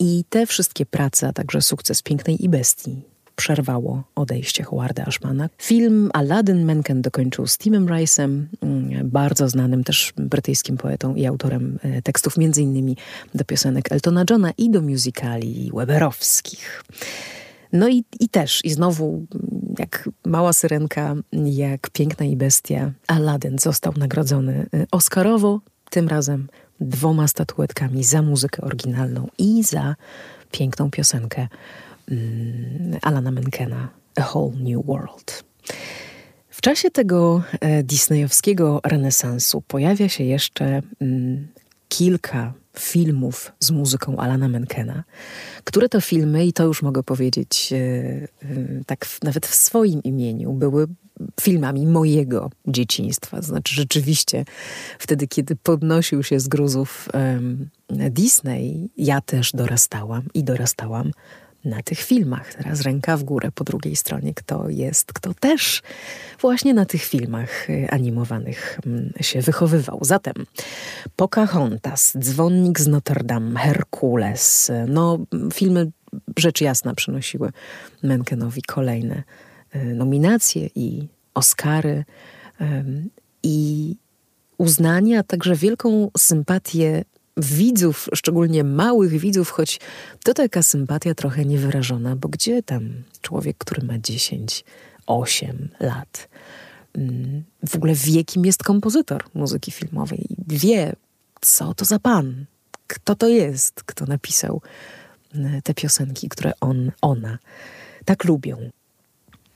I 0.00 0.24
te 0.28 0.46
wszystkie 0.46 0.86
prace, 0.86 1.28
a 1.28 1.32
także 1.32 1.62
sukces 1.62 2.02
Pięknej 2.02 2.44
i 2.44 2.48
Bestii 2.48 3.02
przerwało 3.36 4.02
odejście 4.14 4.64
Howarda 4.64 5.04
Ashmana. 5.04 5.48
Film 5.58 6.10
Aladdin 6.12 6.64
Menken 6.64 7.02
dokończył 7.02 7.46
z 7.46 7.58
Timem 7.58 7.86
Rice'em, 7.86 8.42
mm, 8.60 9.10
bardzo 9.10 9.48
znanym 9.48 9.84
też 9.84 10.12
brytyjskim 10.16 10.76
poetą 10.76 11.14
i 11.14 11.26
autorem 11.26 11.78
e, 11.82 12.02
tekstów 12.02 12.34
m.in. 12.38 12.94
do 13.34 13.44
piosenek 13.44 13.92
Eltona 13.92 14.24
Johna 14.30 14.50
i 14.58 14.70
do 14.70 14.80
musicali 14.82 15.70
Weberowskich. 15.74 16.84
No 17.72 17.88
i, 17.88 18.04
i 18.20 18.28
też, 18.28 18.64
i 18.64 18.70
znowu, 18.70 19.26
jak 19.78 20.08
mała 20.26 20.52
syrenka, 20.52 21.16
jak 21.44 21.90
piękna 21.90 22.26
i 22.26 22.36
bestia, 22.36 22.92
Aladdin 23.06 23.58
został 23.58 23.92
nagrodzony 23.96 24.66
e, 24.74 24.86
Oscarowo, 24.90 25.60
tym 25.90 26.08
razem 26.08 26.48
dwoma 26.80 27.28
statuetkami 27.28 28.04
za 28.04 28.22
muzykę 28.22 28.62
oryginalną 28.62 29.28
i 29.38 29.62
za 29.62 29.96
piękną 30.50 30.90
piosenkę 30.90 31.48
um, 32.10 32.98
Alana 33.02 33.30
Menkena 33.30 33.88
A 34.16 34.22
Whole 34.22 34.52
New 34.56 34.86
World. 34.86 35.44
W 36.48 36.60
czasie 36.60 36.90
tego 36.90 37.42
e, 37.60 37.82
disneyowskiego 37.82 38.80
renesansu 38.84 39.60
pojawia 39.60 40.08
się 40.08 40.24
jeszcze 40.24 40.82
um, 41.00 41.48
kilka 41.88 42.52
filmów 42.78 43.52
z 43.60 43.70
muzyką 43.70 44.16
Alana 44.16 44.48
Menkena, 44.48 45.04
które 45.64 45.88
to 45.88 46.00
filmy, 46.00 46.46
i 46.46 46.52
to 46.52 46.64
już 46.64 46.82
mogę 46.82 47.02
powiedzieć 47.02 47.72
e, 47.72 47.76
e, 47.76 48.28
tak 48.86 49.06
nawet 49.22 49.46
w 49.46 49.54
swoim 49.54 50.02
imieniu, 50.02 50.52
były 50.52 50.86
filmami 51.40 51.86
mojego 51.86 52.50
dzieciństwa. 52.66 53.42
Znaczy, 53.42 53.74
rzeczywiście, 53.74 54.44
wtedy, 54.98 55.28
kiedy 55.28 55.56
podnosił 55.56 56.22
się 56.22 56.40
z 56.40 56.48
gruzów 56.48 57.08
um, 57.14 57.68
Disney, 58.10 58.90
ja 58.96 59.20
też 59.20 59.52
dorastałam 59.52 60.22
i 60.34 60.44
dorastałam 60.44 61.10
na 61.64 61.82
tych 61.82 61.98
filmach. 61.98 62.54
Teraz 62.54 62.80
ręka 62.80 63.16
w 63.16 63.24
górę 63.24 63.50
po 63.54 63.64
drugiej 63.64 63.96
stronie, 63.96 64.34
kto 64.34 64.68
jest, 64.68 65.12
kto 65.12 65.34
też 65.34 65.82
właśnie 66.40 66.74
na 66.74 66.86
tych 66.86 67.02
filmach 67.02 67.70
y, 67.70 67.90
animowanych 67.90 68.80
mm, 68.86 69.12
się 69.20 69.40
wychowywał. 69.40 69.98
Zatem 70.02 70.34
Pocahontas, 71.16 72.12
Dzwonnik 72.18 72.80
z 72.80 72.86
Notre 72.86 73.24
Dame, 73.24 73.60
Herkules, 73.60 74.72
no 74.88 75.18
filmy 75.52 75.90
rzecz 76.36 76.60
jasna 76.60 76.94
przynosiły 76.94 77.52
Menkenowi 78.02 78.62
kolejne 78.62 79.22
y, 79.76 79.94
nominacje 79.94 80.68
i 80.74 81.08
Oscary 81.34 82.04
i 83.42 83.96
uznanie, 84.58 85.18
a 85.18 85.22
także 85.22 85.56
wielką 85.56 86.10
sympatię 86.18 87.04
widzów, 87.36 88.08
szczególnie 88.14 88.64
małych 88.64 89.18
widzów, 89.18 89.50
choć 89.50 89.80
to 90.24 90.34
taka 90.34 90.62
sympatia 90.62 91.14
trochę 91.14 91.44
niewyrażona, 91.44 92.16
bo 92.16 92.28
gdzie 92.28 92.62
tam 92.62 92.90
człowiek, 93.22 93.58
który 93.58 93.86
ma 93.86 93.98
10, 93.98 94.64
8 95.06 95.68
lat, 95.80 96.28
mm, 96.94 97.44
w 97.68 97.76
ogóle 97.76 97.94
wie, 97.94 98.24
kim 98.24 98.46
jest 98.46 98.62
kompozytor 98.62 99.24
muzyki 99.34 99.70
filmowej, 99.70 100.26
wie, 100.48 100.96
co 101.40 101.74
to 101.74 101.84
za 101.84 101.98
pan, 101.98 102.44
kto 102.86 103.14
to 103.14 103.28
jest, 103.28 103.82
kto 103.82 104.06
napisał 104.06 104.62
mm, 105.34 105.62
te 105.62 105.74
piosenki, 105.74 106.28
które 106.28 106.52
on, 106.60 106.92
ona 107.02 107.38
tak 108.04 108.24
lubią. 108.24 108.70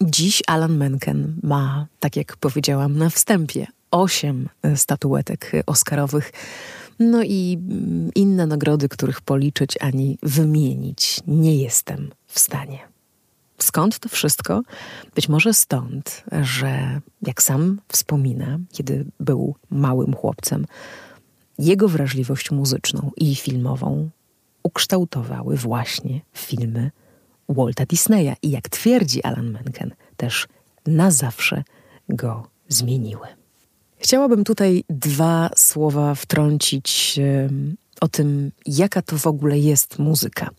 Dziś 0.00 0.42
Alan 0.46 0.76
Menken 0.76 1.34
ma, 1.42 1.86
tak 2.00 2.16
jak 2.16 2.36
powiedziałam 2.36 2.98
na 2.98 3.10
wstępie, 3.10 3.66
osiem 3.90 4.48
statuetek 4.76 5.52
Oscarowych 5.66 6.32
no 6.98 7.22
i 7.22 7.58
mm, 7.70 8.10
inne 8.14 8.46
nagrody, 8.46 8.88
których 8.88 9.20
policzyć 9.20 9.78
ani 9.80 10.18
wymienić 10.22 11.20
nie 11.26 11.56
jestem 11.56 12.10
w 12.26 12.38
stanie. 12.38 12.78
Skąd 13.58 13.98
to 13.98 14.08
wszystko? 14.08 14.62
Być 15.14 15.28
może 15.28 15.54
stąd, 15.54 16.24
że 16.42 17.00
jak 17.22 17.42
sam 17.42 17.80
wspomina, 17.88 18.58
kiedy 18.72 19.04
był 19.20 19.54
małym 19.70 20.14
chłopcem, 20.14 20.66
jego 21.58 21.88
wrażliwość 21.88 22.50
muzyczną 22.50 23.10
i 23.16 23.34
filmową 23.34 24.10
ukształtowały 24.62 25.56
właśnie 25.56 26.20
filmy 26.32 26.90
Walta 27.48 27.86
Disneya 27.86 28.36
i 28.42 28.50
jak 28.50 28.68
twierdzi 28.68 29.22
Alan 29.22 29.50
Menken, 29.50 29.94
też 30.16 30.46
na 30.86 31.10
zawsze 31.10 31.64
go 32.08 32.46
zmieniły. 32.68 33.26
Chciałabym 34.04 34.44
tutaj 34.44 34.84
dwa 34.90 35.50
słowa 35.56 36.14
wtrącić 36.14 37.20
o 38.00 38.08
tym, 38.08 38.50
jaka 38.66 39.02
to 39.02 39.18
w 39.18 39.26
ogóle 39.26 39.58
jest 39.58 39.98
muzyka. 39.98 40.50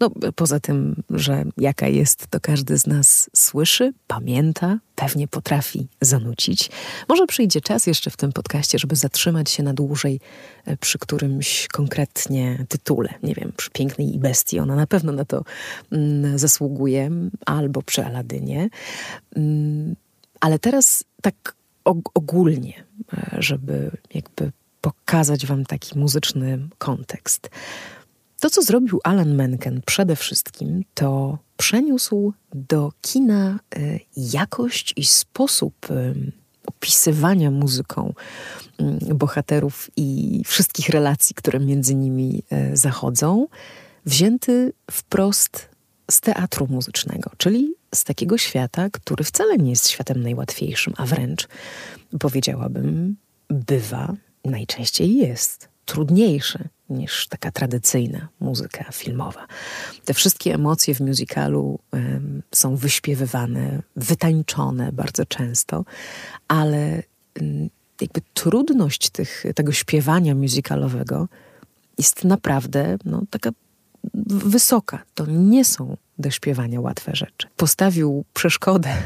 No, 0.00 0.10
poza 0.34 0.60
tym, 0.60 1.02
że 1.10 1.44
jaka 1.56 1.88
jest, 1.88 2.26
to 2.26 2.40
każdy 2.40 2.78
z 2.78 2.86
nas 2.86 3.30
słyszy, 3.36 3.92
pamięta, 4.06 4.78
pewnie 4.94 5.28
potrafi 5.28 5.86
zanucić. 6.00 6.70
Może 7.08 7.26
przyjdzie 7.26 7.60
czas 7.60 7.86
jeszcze 7.86 8.10
w 8.10 8.16
tym 8.16 8.32
podcaście, 8.32 8.78
żeby 8.78 8.96
zatrzymać 8.96 9.50
się 9.50 9.62
na 9.62 9.74
dłużej 9.74 10.20
e, 10.64 10.76
przy 10.76 10.98
którymś 10.98 11.68
konkretnie 11.68 12.66
tytule. 12.68 13.14
Nie 13.22 13.34
wiem, 13.34 13.52
przy 13.56 13.70
Pięknej 13.70 14.14
i 14.14 14.18
Bestii. 14.18 14.58
Ona 14.58 14.76
na 14.76 14.86
pewno 14.86 15.12
na 15.12 15.24
to 15.24 15.44
mm, 15.92 16.38
zasługuje, 16.38 17.10
albo 17.46 17.82
przy 17.82 18.04
Aladynie. 18.04 18.68
Mm, 19.36 19.96
ale 20.40 20.58
teraz 20.58 21.04
tak 21.22 21.55
ogólnie, 22.14 22.84
e, 23.12 23.36
żeby 23.38 23.90
jakby 24.14 24.52
pokazać 24.80 25.46
wam 25.46 25.64
taki 25.64 25.98
muzyczny 25.98 26.68
kontekst. 26.78 27.50
To, 28.40 28.50
co 28.50 28.62
zrobił 28.62 29.00
Alan 29.04 29.34
Menken 29.34 29.80
przede 29.86 30.16
wszystkim, 30.16 30.84
to 30.94 31.38
przeniósł 31.56 32.32
do 32.54 32.92
kina 33.00 33.58
e, 33.76 33.98
jakość 34.16 34.92
i 34.96 35.04
sposób 35.04 35.74
e, 35.90 36.14
opisywania 36.66 37.50
muzyką 37.50 38.14
mm, 38.78 38.98
bohaterów 38.98 39.90
i 39.96 40.42
wszystkich 40.46 40.88
relacji, 40.88 41.34
które 41.34 41.60
między 41.60 41.94
nimi 41.94 42.42
zachodzą, 42.72 43.46
wzięty 44.06 44.72
wprost 44.90 45.75
z 46.10 46.20
teatru 46.20 46.66
muzycznego, 46.70 47.30
czyli 47.36 47.74
z 47.94 48.04
takiego 48.04 48.38
świata, 48.38 48.90
który 48.92 49.24
wcale 49.24 49.56
nie 49.56 49.70
jest 49.70 49.88
światem 49.88 50.22
najłatwiejszym, 50.22 50.94
a 50.96 51.06
wręcz 51.06 51.48
powiedziałabym, 52.20 53.16
bywa 53.48 54.14
najczęściej 54.44 55.16
jest 55.16 55.68
trudniejszy 55.84 56.68
niż 56.90 57.28
taka 57.28 57.50
tradycyjna 57.50 58.28
muzyka 58.40 58.84
filmowa. 58.92 59.46
Te 60.04 60.14
wszystkie 60.14 60.54
emocje 60.54 60.94
w 60.94 61.00
musicalu 61.00 61.78
są 62.54 62.76
wyśpiewywane, 62.76 63.82
wytańczone 63.96 64.92
bardzo 64.92 65.26
często, 65.26 65.84
ale 66.48 67.02
jakby 68.00 68.20
trudność 68.34 69.10
tych, 69.10 69.44
tego 69.54 69.72
śpiewania 69.72 70.34
musicalowego 70.34 71.28
jest 71.98 72.24
naprawdę 72.24 72.96
no, 73.04 73.22
taka 73.30 73.50
wysoka. 74.14 75.02
To 75.14 75.26
nie 75.26 75.64
są 75.64 75.96
do 76.18 76.30
śpiewania 76.30 76.80
łatwe 76.80 77.16
rzeczy. 77.16 77.48
Postawił 77.56 78.24
przeszkodę 78.34 78.90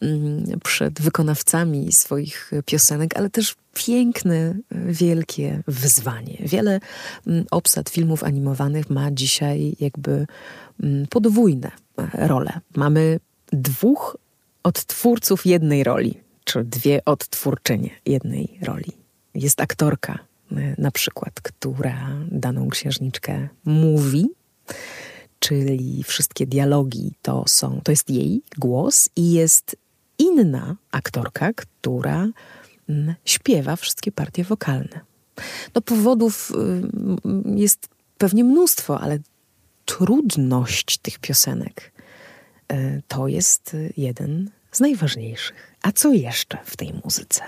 mm, 0.00 0.60
przed 0.64 1.00
wykonawcami 1.00 1.92
swoich 1.92 2.50
piosenek, 2.66 3.16
ale 3.16 3.30
też 3.30 3.54
piękne, 3.74 4.54
wielkie 4.86 5.62
wyzwanie. 5.66 6.38
Wiele 6.40 6.80
mm, 7.26 7.44
obsad 7.50 7.88
filmów 7.90 8.24
animowanych 8.24 8.90
ma 8.90 9.10
dzisiaj 9.10 9.76
jakby 9.80 10.26
mm, 10.82 11.06
podwójne 11.06 11.70
e, 11.98 12.28
role. 12.28 12.60
Mamy 12.76 13.20
dwóch 13.52 14.16
odtwórców 14.62 15.46
jednej 15.46 15.84
roli, 15.84 16.20
czy 16.44 16.64
dwie 16.64 17.04
odtwórczynie 17.04 17.90
jednej 18.06 18.58
roli. 18.62 18.92
Jest 19.34 19.60
aktorka 19.60 20.18
na 20.78 20.90
przykład, 20.90 21.40
która 21.40 22.08
daną 22.30 22.68
księżniczkę 22.68 23.48
mówi, 23.64 24.26
czyli 25.38 26.04
wszystkie 26.04 26.46
dialogi 26.46 27.12
to 27.22 27.44
są, 27.46 27.80
to 27.84 27.92
jest 27.92 28.10
jej 28.10 28.42
głos 28.58 29.08
i 29.16 29.32
jest 29.32 29.76
inna 30.18 30.76
aktorka, 30.90 31.52
która 31.52 32.28
mm, 32.88 33.14
śpiewa 33.24 33.76
wszystkie 33.76 34.12
partie 34.12 34.44
wokalne. 34.44 35.00
No 35.74 35.82
powodów 35.82 36.50
y, 36.50 37.58
jest 37.58 37.88
pewnie 38.18 38.44
mnóstwo, 38.44 39.00
ale 39.00 39.18
trudność 39.84 40.98
tych 40.98 41.18
piosenek 41.18 41.92
y, 42.72 43.02
to 43.08 43.28
jest 43.28 43.76
jeden 43.96 44.50
z 44.72 44.80
najważniejszych. 44.80 45.76
A 45.82 45.92
co 45.92 46.12
jeszcze 46.12 46.58
w 46.64 46.76
tej 46.76 46.92
muzyce? 47.04 47.42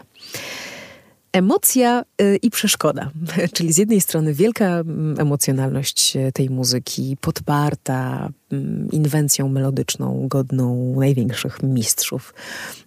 Emocja 1.34 2.04
y, 2.22 2.36
i 2.42 2.50
przeszkoda, 2.50 3.10
czyli 3.54 3.72
z 3.72 3.78
jednej 3.78 4.00
strony 4.00 4.34
wielka 4.34 4.64
mm, 4.64 5.20
emocjonalność 5.20 6.16
e, 6.16 6.32
tej 6.32 6.50
muzyki, 6.50 7.16
podparta 7.20 8.28
mm, 8.52 8.88
inwencją 8.92 9.48
melodyczną, 9.48 10.28
godną 10.28 10.94
największych 11.00 11.62
mistrzów 11.62 12.34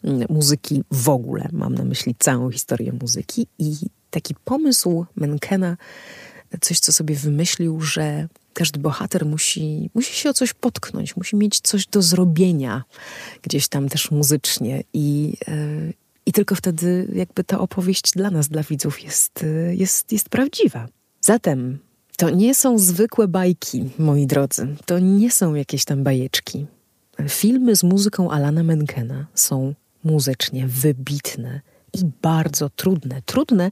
mm, 0.03 0.27
muzyki 0.29 0.83
w 0.91 1.09
ogóle. 1.09 1.49
Mam 1.51 1.75
na 1.75 1.85
myśli 1.85 2.15
całą 2.19 2.51
historię 2.51 2.93
muzyki. 3.01 3.47
I 3.59 3.75
taki 4.09 4.35
pomysł 4.45 5.05
Menkena, 5.15 5.77
coś, 6.61 6.79
co 6.79 6.93
sobie 6.93 7.15
wymyślił, 7.15 7.81
że 7.81 8.27
każdy 8.53 8.79
bohater 8.79 9.25
musi, 9.25 9.89
musi 9.93 10.13
się 10.13 10.29
o 10.29 10.33
coś 10.33 10.53
potknąć, 10.53 11.15
musi 11.15 11.35
mieć 11.35 11.59
coś 11.59 11.87
do 11.87 12.01
zrobienia 12.01 12.83
gdzieś 13.41 13.67
tam 13.67 13.89
też 13.89 14.11
muzycznie. 14.11 14.83
I, 14.93 15.33
e, 15.47 16.06
i 16.27 16.31
tylko 16.31 16.55
wtedy 16.55 17.07
jakby 17.13 17.43
ta 17.43 17.59
opowieść 17.59 18.11
dla 18.11 18.31
nas, 18.31 18.47
dla 18.47 18.63
widzów 18.63 19.03
jest, 19.03 19.45
jest, 19.71 20.11
jest 20.11 20.29
prawdziwa. 20.29 20.87
Zatem 21.21 21.79
to 22.17 22.29
nie 22.29 22.55
są 22.55 22.79
zwykłe 22.79 23.27
bajki, 23.27 23.89
moi 23.99 24.27
drodzy. 24.27 24.75
To 24.85 24.99
nie 24.99 25.31
są 25.31 25.55
jakieś 25.55 25.85
tam 25.85 26.03
bajeczki. 26.03 26.65
Filmy 27.29 27.75
z 27.75 27.83
muzyką 27.83 28.31
Alana 28.31 28.63
Menkena 28.63 29.25
są 29.33 29.73
muzycznie 30.03 30.67
wybitne 30.67 31.61
i 31.93 32.05
bardzo 32.21 32.69
trudne. 32.69 33.21
Trudne 33.25 33.71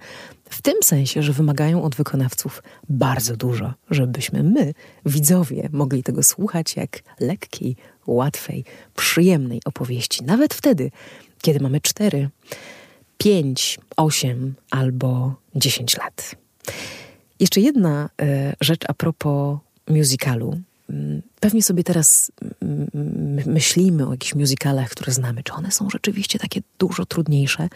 w 0.50 0.62
tym 0.62 0.76
sensie, 0.84 1.24
że 1.24 1.34
wymagają 1.34 1.84
od 1.84 1.96
wykonawców 1.96 2.64
bardzo 2.90 3.38
dużo, 3.38 3.74
żebyśmy 3.92 4.44
my, 4.44 4.74
widzowie, 5.06 5.70
mogli 5.72 6.04
tego 6.04 6.24
słuchać 6.24 6.76
jak 6.76 7.00
lekkiej, 7.20 7.76
łatwej, 8.08 8.66
przyjemnej 8.96 9.62
opowieści. 9.66 10.24
Nawet 10.24 10.54
wtedy, 10.54 10.92
kiedy 11.46 11.60
mamy 11.60 11.82
4, 11.82 12.30
5, 13.18 13.80
8 13.98 14.56
albo 14.72 15.36
10 15.56 15.98
lat. 15.98 16.36
Jeszcze 17.40 17.62
jedna 17.62 18.10
y, 18.22 18.54
rzecz 18.62 18.82
a 18.88 18.94
propos 18.94 19.60
musicalu. 19.88 20.62
Pewnie 21.40 21.64
sobie 21.64 21.84
teraz 21.84 22.32
mm, 22.62 22.88
myślimy 23.46 24.08
o 24.08 24.12
jakichś 24.12 24.36
musicalach, 24.36 24.90
które 24.90 25.12
znamy. 25.14 25.44
Czy 25.44 25.54
one 25.54 25.72
są 25.72 25.90
rzeczywiście 25.90 26.40
takie 26.40 26.62
dużo 26.80 27.06
trudniejsze? 27.06 27.70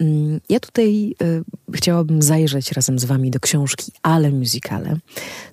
Mm, 0.00 0.40
ja 0.48 0.60
tutaj 0.60 1.14
y, 1.22 1.42
chciałabym 1.74 2.22
zajrzeć 2.22 2.72
razem 2.72 2.98
z 2.98 3.04
Wami 3.04 3.30
do 3.30 3.40
książki 3.40 3.92
Ale 4.02 4.30
Musicale. 4.30 4.96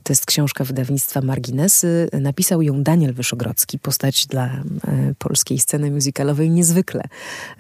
To 0.03 0.13
jest 0.13 0.25
książka 0.25 0.63
wydawnictwa 0.63 1.21
Marginesy. 1.21 2.09
Napisał 2.13 2.61
ją 2.61 2.83
Daniel 2.83 3.13
Wyszogrodzki, 3.13 3.79
postać 3.79 4.27
dla 4.27 4.55
y, 4.55 5.15
polskiej 5.17 5.59
sceny 5.59 5.91
musicalowej 5.91 6.49
niezwykle 6.49 7.03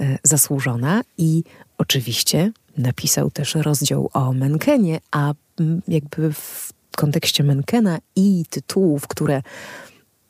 y, 0.01 0.17
zasłużona 0.23 1.01
i 1.17 1.43
oczywiście 1.77 2.51
napisał 2.77 3.31
też 3.31 3.55
rozdział 3.55 4.09
o 4.13 4.33
Menkenie, 4.33 4.99
a 5.11 5.33
mm, 5.59 5.81
jakby 5.87 6.33
w 6.33 6.73
kontekście 6.97 7.43
Menkena 7.43 7.97
i 8.15 8.43
tytułów, 8.49 9.07
które 9.07 9.41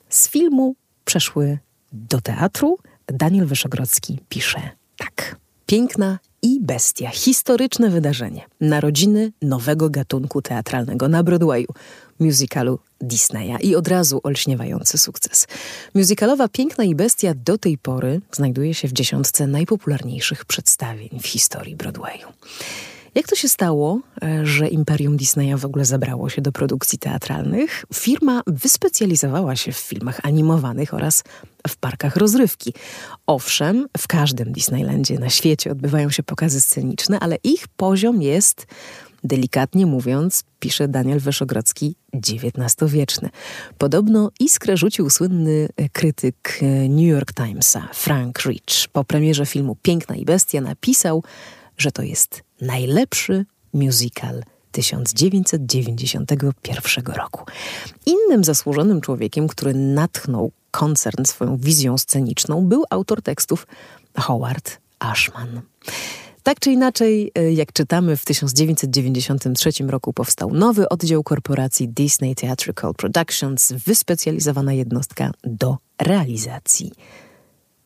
z 0.10 0.30
filmu 0.30 0.76
przeszły 1.06 1.58
do 1.91 2.22
teatru, 2.22 2.78
Daniel 3.08 3.45
Wyszogrodzki 3.45 4.19
pisze 4.30 4.69
tak. 4.98 5.36
Piękna 5.65 6.19
i 6.41 6.60
Bestia. 6.62 7.10
Historyczne 7.10 7.89
wydarzenie. 7.89 8.41
Narodziny 8.62 9.32
nowego 9.41 9.89
gatunku 9.89 10.41
teatralnego 10.41 11.08
na 11.08 11.24
Broadwayu. 11.24 11.67
Musicalu 12.19 12.80
Disneya 13.02 13.58
i 13.62 13.76
od 13.76 13.88
razu 13.88 14.19
olśniewający 14.24 14.98
sukces. 14.98 15.48
Musicalowa 15.95 16.48
Piękna 16.48 16.84
i 16.84 16.95
Bestia 16.95 17.34
do 17.45 17.58
tej 17.58 17.78
pory 17.78 18.22
znajduje 18.32 18.74
się 18.74 18.88
w 18.88 18.93
dziesiątce 18.93 19.48
najpopularniejszych 19.48 20.45
przedstawień 20.45 21.10
w 21.19 21.28
historii 21.28 21.76
Broadwayu. 21.76 22.28
Jak 23.15 23.28
to 23.28 23.36
się 23.36 23.50
stało, 23.50 24.00
e, 24.24 24.45
że 24.45 24.67
Imperium 24.67 25.17
Disneya 25.17 25.58
w 25.58 25.65
ogóle 25.65 25.86
zabrało 25.86 26.30
się 26.30 26.41
do 26.41 26.52
produkcji 26.52 27.00
teatralnych? 27.00 27.86
Firma 27.93 28.41
wyspecjalizowała 28.48 29.56
się 29.56 29.72
w 29.72 29.78
filmach 29.78 30.19
animowanych 30.24 30.93
oraz 30.93 31.24
w 31.67 31.78
parkach 31.78 32.15
rozrywki. 32.15 32.74
Owszem, 33.28 33.88
w 33.98 34.08
każdym 34.08 34.52
Disneylandzie 34.52 35.19
na 35.19 35.30
świecie 35.30 35.72
odbywają 35.72 36.10
się 36.10 36.24
pokazy 36.24 36.62
sceniczne, 36.62 37.19
ale 37.19 37.38
ich 37.43 37.67
poziom 37.67 38.22
jest 38.22 38.67
delikatnie 39.24 39.86
mówiąc, 39.86 40.43
pisze 40.60 40.88
Daniel 40.88 41.19
Wyszogrodzki, 41.19 41.95
XIX-wieczny. 42.13 43.30
Podobno 43.78 44.32
iskrę 44.39 44.78
rzucił 44.78 45.10
słynny 45.10 45.69
krytyk 45.93 46.60
New 46.89 47.08
York 47.08 47.34
Timesa, 47.34 47.88
Frank 47.93 48.39
Rich. 48.45 48.88
Po 48.93 49.04
premierze 49.04 49.45
filmu 49.45 49.78
Piękna 49.82 50.15
i 50.15 50.26
Bestia 50.26 50.62
napisał, 50.62 51.24
że 51.82 51.92
to 51.92 52.02
jest 52.02 52.44
najlepszy 52.62 53.46
musical 53.74 54.44
1991 54.72 57.06
roku. 57.06 57.46
Innym 58.06 58.44
zasłużonym 58.44 59.02
człowiekiem, 59.02 59.48
który 59.48 59.74
natchnął 59.74 60.52
koncern 60.72 61.26
swoją 61.26 61.58
wizją 61.58 61.98
sceniczną, 61.98 62.65
był 62.65 62.84
autor 62.89 63.22
tekstów 63.22 63.68
Howard 64.18 64.78
Ashman. 65.00 65.62
Tak 66.44 66.60
czy 66.60 66.72
inaczej, 66.72 67.32
e, 67.36 67.54
jak 67.54 67.74
czytamy, 67.74 68.18
w 68.18 68.26
1993 68.26 69.89
roku 69.89 70.13
powstał 70.13 70.54
nowy 70.54 70.89
oddział 70.89 71.24
korporacji 71.24 71.89
Disney 71.89 72.36
Theatrical 72.36 72.96
Productions, 72.96 73.72
wyspecjalizowana 73.72 74.74
jednostka 74.74 75.32
do 75.44 75.78
realizacji 76.02 76.92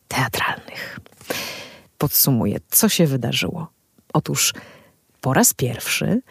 teatralnych. 0.08 1.00
Podsumuję, 1.98 2.58
co 2.70 2.88
się 2.88 3.06
wydarzyło. 3.06 3.73
Otóż 4.14 4.54
po 5.20 5.34
raz 5.34 5.54
pierwszy 5.54 6.22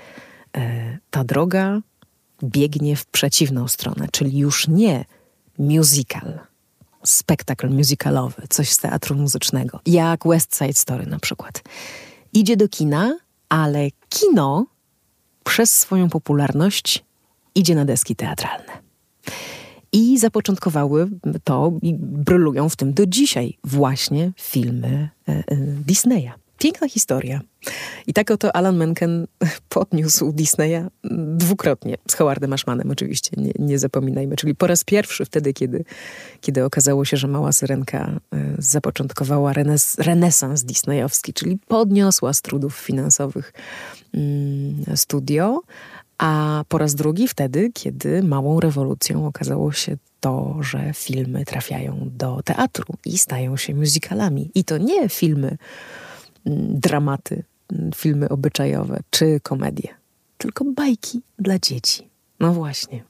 e, 0.58 0.98
ta 1.10 1.24
droga 1.24 1.82
biegnie 2.44 2.96
w 2.96 3.06
przeciwną 3.06 3.68
stronę, 3.68 4.08
czyli 4.12 4.38
już 4.38 4.68
nie 4.68 5.06
musical, 5.58 6.40
spektakl 7.04 7.70
musicalowy, 7.70 8.42
coś 8.50 8.70
z 8.70 8.78
teatru 8.78 9.16
muzycznego, 9.16 9.80
jak 9.86 10.28
West 10.28 10.58
Side 10.58 10.74
Story 10.74 11.06
na 11.06 11.20
przykład. 11.20 11.64
Idzie 12.34 12.58
do 12.58 12.70
kina, 12.70 13.18
ale 13.50 13.90
kino 14.10 14.66
przez 15.44 15.80
swoją 15.80 16.10
popularność 16.10 17.04
idzie 17.56 17.76
na 17.76 17.86
deski 17.86 18.16
teatralne. 18.16 18.84
I 19.92 20.18
zapoczątkowały 20.18 21.10
to 21.44 21.72
i 21.82 21.94
brylują 22.00 22.70
w 22.70 22.76
tym 22.76 22.94
do 22.94 23.06
dzisiaj 23.06 23.58
właśnie 23.64 24.32
filmy 24.40 25.10
e, 25.28 25.32
e, 25.32 25.44
Disneya. 25.58 26.43
Piękna 26.64 26.88
historia. 26.88 27.42
I 28.08 28.14
tak 28.14 28.32
oto 28.32 28.56
Alan 28.56 28.78
Menken 28.78 29.28
podniósł 29.70 30.32
Disneya 30.32 30.88
dwukrotnie, 31.36 31.98
z 32.12 32.14
Howardem 32.14 32.54
Ashmanem 32.54 32.92
oczywiście, 32.92 33.32
nie, 33.38 33.52
nie 33.60 33.80
zapominajmy. 33.80 34.36
Czyli 34.36 34.56
po 34.56 34.68
raz 34.68 34.84
pierwszy 34.84 35.26
wtedy, 35.26 35.54
kiedy, 35.54 35.86
kiedy 36.42 36.66
okazało 36.66 37.06
się, 37.06 37.18
że 37.18 37.28
Mała 37.28 37.52
Syrenka 37.52 38.20
e, 38.34 38.56
zapoczątkowała 38.58 39.54
renes 39.54 39.96
renesans 39.98 40.64
disneyowski, 40.64 41.34
czyli 41.34 41.58
podniosła 41.68 42.34
z 42.34 42.42
trudów 42.42 42.76
finansowych 42.76 43.54
mm, 44.14 44.84
studio, 44.96 45.62
a 46.18 46.64
po 46.68 46.78
raz 46.78 46.96
drugi 46.96 47.28
wtedy, 47.28 47.72
kiedy 47.74 48.24
małą 48.24 48.60
rewolucją 48.60 49.28
okazało 49.28 49.72
się 49.72 49.98
to, 50.20 50.58
że 50.62 50.92
filmy 50.94 51.46
trafiają 51.46 52.10
do 52.12 52.42
teatru 52.46 52.86
i 53.06 53.18
stają 53.18 53.58
się 53.58 53.76
musicalami. 53.76 54.52
I 54.56 54.64
to 54.64 54.78
nie 54.78 55.10
filmy, 55.10 55.58
dramaty, 56.46 57.44
mm, 57.74 57.92
filmy 57.96 58.30
obyczajowe 58.30 59.00
czy 59.10 59.40
komedie, 59.44 59.88
tylko 60.38 60.66
bajki 60.66 61.22
dla 61.40 61.60
dzieci. 61.60 62.10
No 62.40 62.54
właśnie 62.54 63.04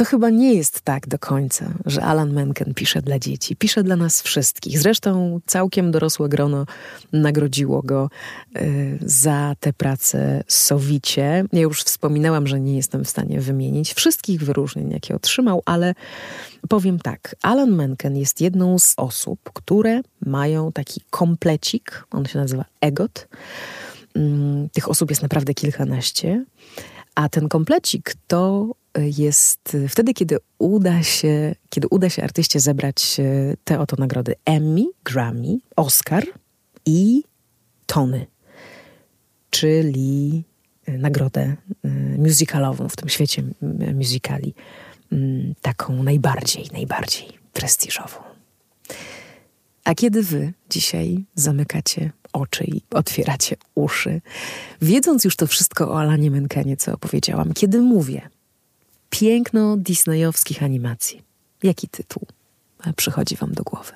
to 0.00 0.04
chyba 0.04 0.30
nie 0.30 0.54
jest 0.54 0.80
tak 0.80 1.08
do 1.08 1.18
końca, 1.18 1.72
że 1.86 2.02
Alan 2.02 2.32
Menken 2.32 2.74
pisze 2.74 3.02
dla 3.02 3.18
dzieci. 3.18 3.56
Pisze 3.56 3.82
dla 3.82 3.96
nas 3.96 4.22
wszystkich. 4.22 4.78
Zresztą 4.78 5.40
całkiem 5.46 5.90
dorosłe 5.90 6.28
grono 6.28 6.66
nagrodziło 7.12 7.82
go 7.82 8.10
y, 8.56 8.98
za 9.00 9.54
tę 9.60 9.72
pracę 9.72 10.44
sowicie. 10.48 11.44
Ja 11.52 11.60
już 11.60 11.82
wspominałam, 11.82 12.46
że 12.46 12.60
nie 12.60 12.76
jestem 12.76 13.04
w 13.04 13.08
stanie 13.08 13.40
wymienić 13.40 13.94
wszystkich 13.94 14.42
wyróżnień, 14.42 14.90
jakie 14.90 15.14
otrzymał, 15.14 15.62
ale 15.64 15.94
powiem 16.68 16.98
tak. 16.98 17.36
Alan 17.42 17.70
Menken 17.70 18.16
jest 18.16 18.40
jedną 18.40 18.78
z 18.78 18.94
osób, 18.96 19.50
które 19.54 20.00
mają 20.26 20.72
taki 20.72 21.00
komplecik, 21.10 22.04
on 22.10 22.26
się 22.26 22.38
nazywa 22.38 22.64
EGOT. 22.80 23.28
Y, 24.16 24.20
tych 24.72 24.88
osób 24.88 25.10
jest 25.10 25.22
naprawdę 25.22 25.54
kilkanaście. 25.54 26.44
A 27.14 27.28
ten 27.28 27.48
komplecik 27.48 28.14
to 28.26 28.70
jest 28.98 29.76
wtedy, 29.88 30.14
kiedy 30.14 30.36
uda 30.58 31.02
się, 31.02 31.54
kiedy 31.68 31.88
uda 31.88 32.10
się 32.10 32.22
artyście 32.22 32.60
zebrać 32.60 33.20
e, 33.20 33.56
te 33.64 33.80
oto 33.80 33.96
nagrody. 33.98 34.34
Emmy, 34.44 34.84
Grammy, 35.04 35.58
Oscar 35.76 36.26
i 36.86 37.22
Tony, 37.86 38.26
czyli 39.50 40.44
e, 40.86 40.98
nagrodę 40.98 41.56
e, 41.84 41.88
musicalową 42.18 42.88
w 42.88 42.96
tym 42.96 43.08
świecie 43.08 43.42
musicali, 43.94 44.54
mm, 45.12 45.54
taką 45.62 46.02
najbardziej, 46.02 46.64
najbardziej 46.72 47.28
prestiżową. 47.52 48.16
A 49.84 49.94
kiedy 49.94 50.22
wy 50.22 50.52
dzisiaj 50.70 51.24
zamykacie 51.34 52.10
oczy 52.32 52.64
i 52.64 52.82
otwieracie 52.90 53.56
uszy, 53.74 54.20
wiedząc 54.82 55.24
już 55.24 55.36
to 55.36 55.46
wszystko 55.46 55.90
o 55.92 56.00
Alanie 56.00 56.30
Menkenie, 56.30 56.76
co 56.76 56.92
opowiedziałam, 56.92 57.52
kiedy 57.52 57.80
mówię– 57.80 58.22
piękno 59.10 59.76
disneyowskich 59.76 60.62
animacji. 60.62 61.22
Jaki 61.62 61.88
tytuł 61.88 62.26
przychodzi 62.96 63.36
wam 63.36 63.52
do 63.52 63.62
głowy? 63.62 63.92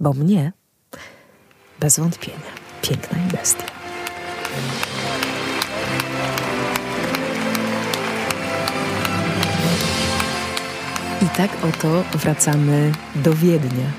Bo 0.00 0.12
mnie, 0.12 0.52
bez 1.80 1.98
wątpienia, 1.98 2.38
piękna 2.82 3.18
i 3.26 3.32
bestia. 3.32 3.64
I 11.22 11.36
tak 11.36 11.50
oto 11.64 12.04
wracamy 12.18 12.92
do 13.16 13.34
Wiednia. 13.34 13.92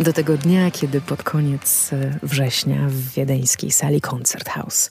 Do 0.00 0.12
tego 0.12 0.36
dnia, 0.36 0.70
kiedy 0.70 1.00
pod 1.00 1.22
koniec 1.22 1.90
września 2.22 2.88
w 2.88 2.94
wiedeńskiej 2.94 3.70
sali 3.70 4.00
Concert 4.00 4.48
House 4.48 4.90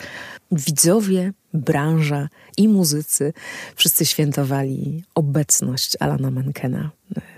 widzowie, 0.52 1.34
branża 1.54 2.30
i 2.58 2.68
muzycy 2.68 3.34
wszyscy 3.76 4.06
świętowali 4.06 5.04
obecność 5.16 5.98
Alana 6.00 6.32
Menkena 6.32 6.92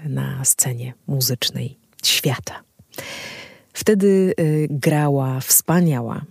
e, 0.05 0.09
na 0.09 0.45
scenie 0.45 0.93
muzycznej 1.07 1.77
świata. 2.03 2.63
Wtedy 3.73 4.33
y, 4.39 4.67
grała 4.69 5.39
wspaniała 5.39 6.21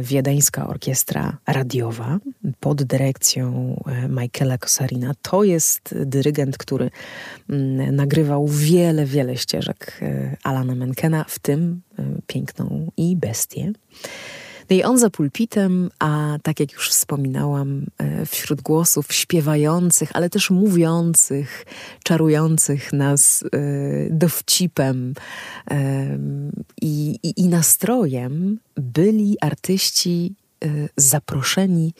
y, 0.00 0.02
wiedeńska 0.02 0.68
orkiestra 0.68 1.38
radiowa 1.46 2.18
pod 2.60 2.82
dyrekcją 2.82 3.76
Michaela 4.08 4.58
Kosarina. 4.58 5.14
To 5.22 5.44
jest 5.44 5.94
dyrygent, 6.06 6.58
który 6.58 6.90
mm, 7.50 7.96
nagrywał 7.96 8.46
wiele, 8.46 9.06
wiele 9.06 9.36
ścieżek 9.36 10.00
Alana 10.42 10.74
Menkena, 10.74 11.24
w 11.28 11.38
tym 11.38 11.82
piękną 12.26 12.90
i 12.96 13.16
bestię. 13.16 13.72
I 14.72 14.84
on 14.84 14.98
za 14.98 15.10
pulpitem, 15.10 15.90
a 15.98 16.38
tak 16.42 16.60
jak 16.60 16.72
już 16.72 16.90
wspominałam, 16.90 17.86
e, 17.98 18.26
wśród 18.26 18.62
głosów 18.62 19.12
śpiewających, 19.12 20.10
ale 20.14 20.30
też 20.30 20.50
mówiących, 20.50 21.64
czarujących 22.04 22.92
nas 22.92 23.42
e, 23.42 23.48
dowcipem 24.10 25.14
i, 26.82 27.18
i, 27.22 27.40
i 27.40 27.48
nastrojem, 27.48 28.58
byli 28.76 29.36
artyści 29.40 30.34
e, 30.64 30.68
zaproszeni 30.96 31.94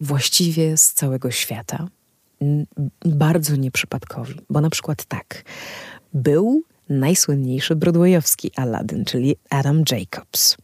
właściwie 0.00 0.76
z 0.76 0.92
całego 0.92 1.30
świata. 1.30 1.88
Bardzo 3.04 3.56
nieprzypadkowi, 3.56 4.34
bo 4.50 4.60
na 4.60 4.70
przykład 4.70 5.04
tak, 5.04 5.44
był 6.14 6.62
najsłynniejszy 6.88 7.76
broadwayowski 7.76 8.50
Aladdin, 8.56 9.04
czyli 9.04 9.36
Adam 9.50 9.82
Jacobs. 9.92 10.56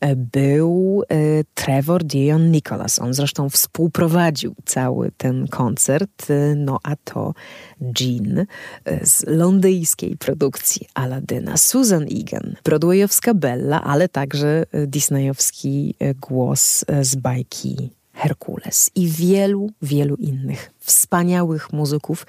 E, 0.00 0.16
był 0.16 1.02
e, 1.08 1.16
Trevor 1.54 2.04
Dion 2.04 2.50
Nicholas. 2.50 2.98
On 2.98 3.14
zresztą 3.14 3.50
współprowadził 3.50 4.54
cały 4.64 5.10
ten 5.16 5.48
koncert, 5.48 6.30
e, 6.30 6.54
no 6.54 6.78
a 6.82 6.96
to 6.96 7.34
Jean 8.00 8.46
z 9.02 9.26
londyjskiej 9.26 10.16
produkcji 10.16 10.88
Aladyna, 10.94 11.56
Susan 11.56 12.02
Egan, 12.02 12.56
broadwayowska 12.64 13.34
Bella, 13.34 13.84
ale 13.84 14.08
także 14.08 14.64
disneyowski 14.86 15.94
głos 16.20 16.84
z 17.02 17.16
bajki 17.16 17.90
Herkules. 18.16 18.90
I 18.94 19.08
wielu, 19.08 19.70
wielu 19.82 20.16
innych 20.16 20.70
wspaniałych 20.78 21.72
muzyków, 21.72 22.26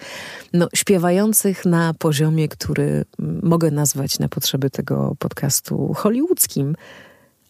no, 0.53 0.67
śpiewających 0.75 1.65
na 1.65 1.93
poziomie, 1.93 2.47
który 2.47 3.05
mogę 3.43 3.71
nazwać 3.71 4.19
na 4.19 4.29
potrzeby 4.29 4.69
tego 4.69 5.15
podcastu 5.19 5.93
hollywoodzkim, 5.93 6.75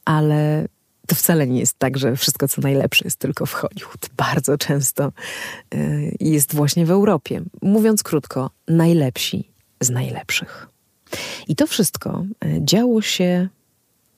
ale 0.08 0.68
to 1.08 1.16
wcale 1.16 1.48
nie 1.48 1.60
jest 1.60 1.80
tak, 1.80 1.98
że 1.98 2.16
wszystko 2.16 2.48
co 2.48 2.62
najlepsze 2.62 3.06
jest 3.06 3.20
tylko 3.20 3.46
w 3.46 3.54
Hollywood. 3.54 4.10
Bardzo 4.18 4.58
często 4.58 5.12
y, 5.74 6.16
jest 6.20 6.56
właśnie 6.56 6.86
w 6.86 6.92
Europie. 6.92 7.42
Mówiąc 7.62 8.04
krótko, 8.04 8.50
najlepsi 8.68 9.52
z 9.82 9.90
najlepszych. 9.90 10.68
I 11.48 11.56
to 11.56 11.68
wszystko 11.68 12.26
y, 12.46 12.60
działo 12.62 13.02
się 13.02 13.50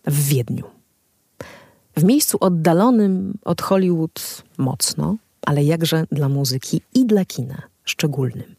w 0.07 0.27
Wiedniu. 0.27 0.65
W 1.97 2.03
miejscu 2.03 2.37
oddalonym 2.41 3.37
od 3.45 3.61
Hollywood 3.61 4.43
mocno, 4.57 5.17
ale 5.41 5.63
jakże 5.63 6.05
dla 6.11 6.29
muzyki 6.29 6.81
i 6.93 7.05
dla 7.05 7.25
kina 7.25 7.68
szczególnym. 7.89 8.55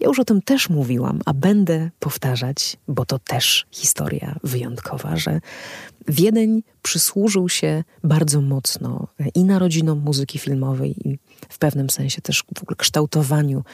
Ja 0.00 0.08
już 0.08 0.18
o 0.18 0.24
tym 0.24 0.42
też 0.42 0.70
mówiłam, 0.70 1.20
a 1.26 1.34
będę 1.34 1.90
powtarzać, 1.98 2.76
bo 2.88 3.06
to 3.06 3.18
też 3.18 3.66
historia 3.70 4.38
wyjątkowa, 4.44 5.16
że 5.16 5.40
Wiedeń 6.08 6.62
przysłużył 6.82 7.48
się 7.48 7.84
bardzo 8.04 8.40
mocno 8.40 9.08
i 9.34 9.44
narodzinom 9.44 9.98
muzyki 9.98 10.38
filmowej, 10.38 11.08
i 11.08 11.18
w 11.48 11.58
pewnym 11.58 11.90
sensie 11.90 12.22
też 12.22 12.44
w 12.58 12.62
ogóle 12.62 12.76
kształtowaniu 12.76 13.64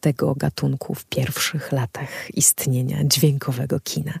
tego 0.00 0.34
gatunku 0.34 0.94
w 0.94 1.04
pierwszych 1.04 1.72
latach 1.72 2.30
istnienia 2.34 3.04
dźwiękowego 3.04 3.80
kina. 3.80 4.18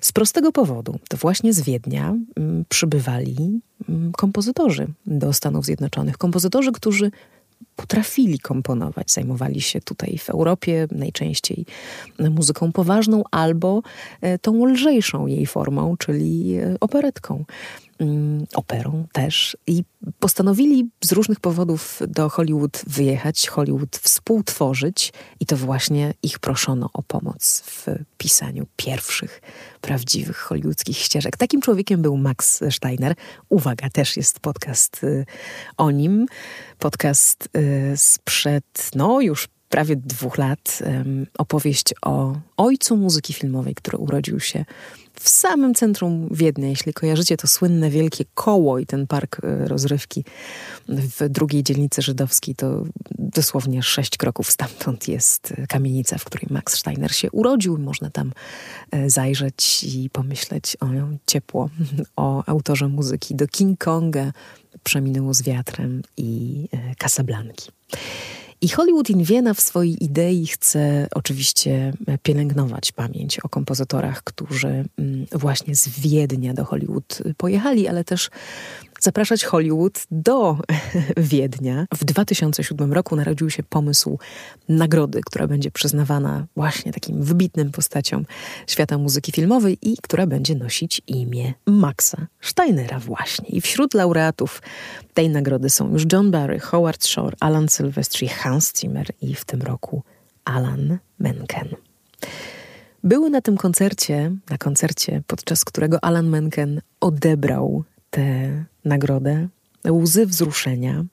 Z 0.00 0.12
prostego 0.12 0.52
powodu, 0.52 0.98
to 1.08 1.16
właśnie 1.16 1.52
z 1.52 1.60
Wiednia 1.60 2.14
mm, 2.36 2.64
przybywali 2.68 3.60
mm, 3.88 4.12
kompozytorzy 4.12 4.86
do 5.06 5.32
Stanów 5.32 5.64
Zjednoczonych. 5.64 6.18
Kompozytorzy, 6.18 6.72
którzy 6.72 7.10
potrafili 7.76 8.38
komponować. 8.38 9.10
Zajmowali 9.10 9.60
się 9.60 9.80
tutaj 9.80 10.18
w 10.18 10.30
Europie 10.30 10.86
najczęściej 10.90 11.66
muzyką 12.18 12.72
poważną 12.72 13.22
albo 13.30 13.82
e, 14.20 14.38
tą 14.38 14.66
lżejszą 14.66 15.26
jej 15.26 15.46
formą, 15.46 15.96
czyli 15.96 16.54
e, 16.54 16.76
operetką. 16.80 17.44
Operą 18.54 19.06
też 19.12 19.56
i 19.66 19.84
postanowili 20.18 20.90
z 21.04 21.12
różnych 21.12 21.40
powodów 21.40 22.00
do 22.08 22.28
Hollywood 22.28 22.82
wyjechać, 22.86 23.48
Hollywood 23.48 23.96
współtworzyć 23.96 25.12
i 25.40 25.46
to 25.46 25.56
właśnie 25.56 26.14
ich 26.22 26.38
proszono 26.38 26.90
o 26.92 27.02
pomoc 27.02 27.62
w 27.66 27.86
pisaniu 28.18 28.66
pierwszych 28.76 29.40
prawdziwych 29.80 30.36
hollywoodzkich 30.36 30.98
ścieżek. 30.98 31.36
Takim 31.36 31.60
człowiekiem 31.60 32.02
był 32.02 32.16
Max 32.16 32.60
Steiner. 32.70 33.14
Uwaga, 33.48 33.90
też 33.90 34.16
jest 34.16 34.40
podcast 34.40 35.04
y, 35.04 35.26
o 35.76 35.90
nim. 35.90 36.26
Podcast 36.78 37.48
y, 37.56 37.96
sprzed, 37.96 38.90
no 38.94 39.20
już 39.20 39.48
prawie 39.68 39.96
dwóch 39.96 40.38
lat 40.38 40.82
opowieść 41.38 41.94
o 42.02 42.36
ojcu 42.56 42.96
muzyki 42.96 43.32
filmowej, 43.32 43.74
który 43.74 43.98
urodził 43.98 44.40
się 44.40 44.64
w 45.20 45.28
samym 45.28 45.74
centrum 45.74 46.28
Wiednia. 46.30 46.68
Jeśli 46.68 46.92
kojarzycie 46.92 47.36
to 47.36 47.46
słynne 47.46 47.90
wielkie 47.90 48.24
koło 48.34 48.78
i 48.78 48.86
ten 48.86 49.06
park 49.06 49.40
e, 49.44 49.68
rozrywki 49.68 50.24
w 50.88 51.28
drugiej 51.28 51.62
dzielnicy 51.62 52.02
żydowskiej, 52.02 52.54
to 52.54 52.84
dosłownie 53.18 53.82
sześć 53.82 54.16
kroków 54.16 54.50
stamtąd 54.50 55.08
jest 55.08 55.54
kamienica, 55.68 56.18
w 56.18 56.24
której 56.24 56.46
Max 56.50 56.74
Steiner 56.74 57.14
się 57.14 57.30
urodził. 57.30 57.78
Można 57.78 58.10
tam 58.10 58.32
e, 58.90 59.10
zajrzeć 59.10 59.84
i 59.84 60.10
pomyśleć 60.10 60.76
o 60.80 60.86
ciepło, 61.26 61.70
o 62.16 62.42
autorze 62.46 62.88
muzyki 62.88 63.34
do 63.34 63.48
King 63.48 63.84
Konga, 63.84 64.32
Przeminęło 64.84 65.34
z 65.34 65.42
wiatrem 65.42 66.02
i 66.16 66.64
e, 66.72 66.94
Casablanki. 66.94 67.70
I 68.60 68.68
Hollywood 68.68 69.10
in 69.10 69.24
Vienna 69.24 69.54
w 69.54 69.60
swojej 69.60 70.04
idei 70.04 70.46
chce 70.46 71.08
oczywiście 71.14 71.92
pielęgnować 72.22 72.92
pamięć 72.92 73.40
o 73.40 73.48
kompozytorach, 73.48 74.24
którzy 74.24 74.68
mm, 74.68 75.26
właśnie 75.32 75.76
z 75.76 75.88
Wiednia 75.88 76.54
do 76.54 76.64
Hollywood 76.64 77.22
pojechali, 77.36 77.88
ale 77.88 78.04
też 78.04 78.30
zapraszać 79.00 79.44
Hollywood 79.44 80.06
do 80.10 80.58
Wiednia. 81.16 81.86
W 81.94 82.04
2007 82.04 82.92
roku 82.92 83.16
narodził 83.16 83.50
się 83.50 83.62
pomysł 83.62 84.18
nagrody, 84.68 85.20
która 85.26 85.46
będzie 85.46 85.70
przyznawana 85.70 86.46
właśnie 86.56 86.92
takim 86.92 87.22
wybitnym 87.22 87.70
postaciom 87.70 88.26
świata 88.66 88.98
muzyki 88.98 89.32
filmowej 89.32 89.78
i 89.82 89.96
która 90.02 90.26
będzie 90.26 90.54
nosić 90.54 91.02
imię 91.06 91.54
Maxa 91.66 92.26
Steinera 92.40 92.98
właśnie. 92.98 93.48
I 93.48 93.60
wśród 93.60 93.94
laureatów 93.94 94.62
tej 95.14 95.28
nagrody 95.30 95.70
są 95.70 95.92
już 95.92 96.02
John 96.12 96.30
Barry, 96.30 96.60
Howard 96.60 97.04
Shore, 97.04 97.36
Alan 97.40 97.68
Silvestri, 97.68 98.28
Hans 98.28 98.72
Zimmer 98.80 99.06
i 99.20 99.34
w 99.34 99.44
tym 99.44 99.62
roku 99.62 100.02
Alan 100.44 100.98
Menken. 101.18 101.68
Były 103.04 103.30
na 103.30 103.40
tym 103.40 103.56
koncercie, 103.56 104.32
na 104.50 104.58
koncercie, 104.58 105.22
podczas 105.26 105.64
którego 105.64 106.04
Alan 106.04 106.28
Menken 106.28 106.80
odebrał 107.00 107.84
tę 108.10 108.64
nagrodę, 108.84 109.48
łzy 109.90 110.26
wzruszenia 110.26 111.04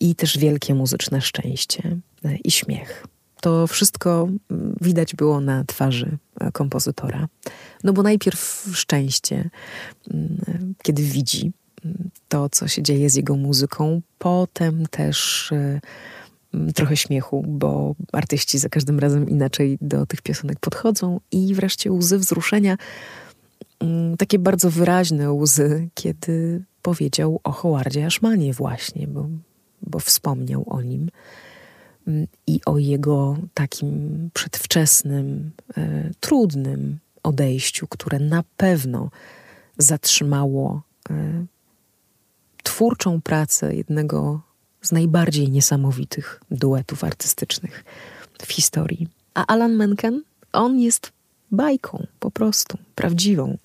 i 0.00 0.14
też 0.14 0.38
wielkie 0.38 0.74
muzyczne 0.74 1.20
szczęście 1.20 1.96
e, 2.24 2.36
i 2.36 2.50
śmiech. 2.50 3.06
To 3.40 3.66
wszystko 3.66 4.28
widać 4.80 5.14
było 5.14 5.40
na 5.40 5.64
twarzy 5.64 6.18
e, 6.40 6.52
kompozytora. 6.52 7.28
No 7.84 7.92
bo 7.92 8.02
najpierw 8.02 8.68
szczęście, 8.74 9.50
mm, 10.10 10.74
kiedy 10.82 11.02
widzi 11.02 11.52
to, 12.28 12.48
co 12.48 12.68
się 12.68 12.82
dzieje 12.82 13.10
z 13.10 13.14
jego 13.14 13.36
muzyką, 13.36 14.02
potem 14.18 14.86
też 14.86 15.52
e, 15.52 15.80
trochę 16.74 16.96
śmiechu, 16.96 17.44
bo 17.48 17.94
artyści 18.12 18.58
za 18.58 18.68
każdym 18.68 18.98
razem 18.98 19.28
inaczej 19.28 19.78
do 19.80 20.06
tych 20.06 20.22
piosenek 20.22 20.58
podchodzą, 20.60 21.20
i 21.32 21.54
wreszcie 21.54 21.92
łzy 21.92 22.18
wzruszenia 22.18 22.76
takie 24.18 24.38
bardzo 24.38 24.70
wyraźne 24.70 25.32
łzy, 25.32 25.88
kiedy 25.94 26.64
powiedział 26.82 27.40
o 27.44 27.52
Howardzie 27.52 28.06
Ashmanie 28.06 28.52
właśnie, 28.52 29.06
bo, 29.06 29.28
bo 29.82 29.98
wspomniał 29.98 30.64
o 30.66 30.82
nim 30.82 31.08
mm, 32.06 32.26
i 32.46 32.60
o 32.66 32.78
jego 32.78 33.36
takim 33.54 34.30
przedwczesnym, 34.34 35.50
e, 35.76 36.10
trudnym 36.20 36.98
odejściu, 37.22 37.86
które 37.86 38.18
na 38.18 38.44
pewno 38.56 39.10
zatrzymało 39.78 40.82
e, 41.10 41.44
twórczą 42.62 43.20
pracę 43.20 43.74
jednego 43.74 44.40
z 44.82 44.92
najbardziej 44.92 45.50
niesamowitych 45.50 46.40
duetów 46.50 47.04
artystycznych 47.04 47.84
w 48.42 48.52
historii. 48.52 49.08
A 49.34 49.46
Alan 49.46 49.72
Menken, 49.72 50.22
on 50.52 50.78
jest 50.80 51.12
bajką, 51.52 52.06
po 52.18 52.30
prostu, 52.30 52.78
prawdziwą. 52.94 53.58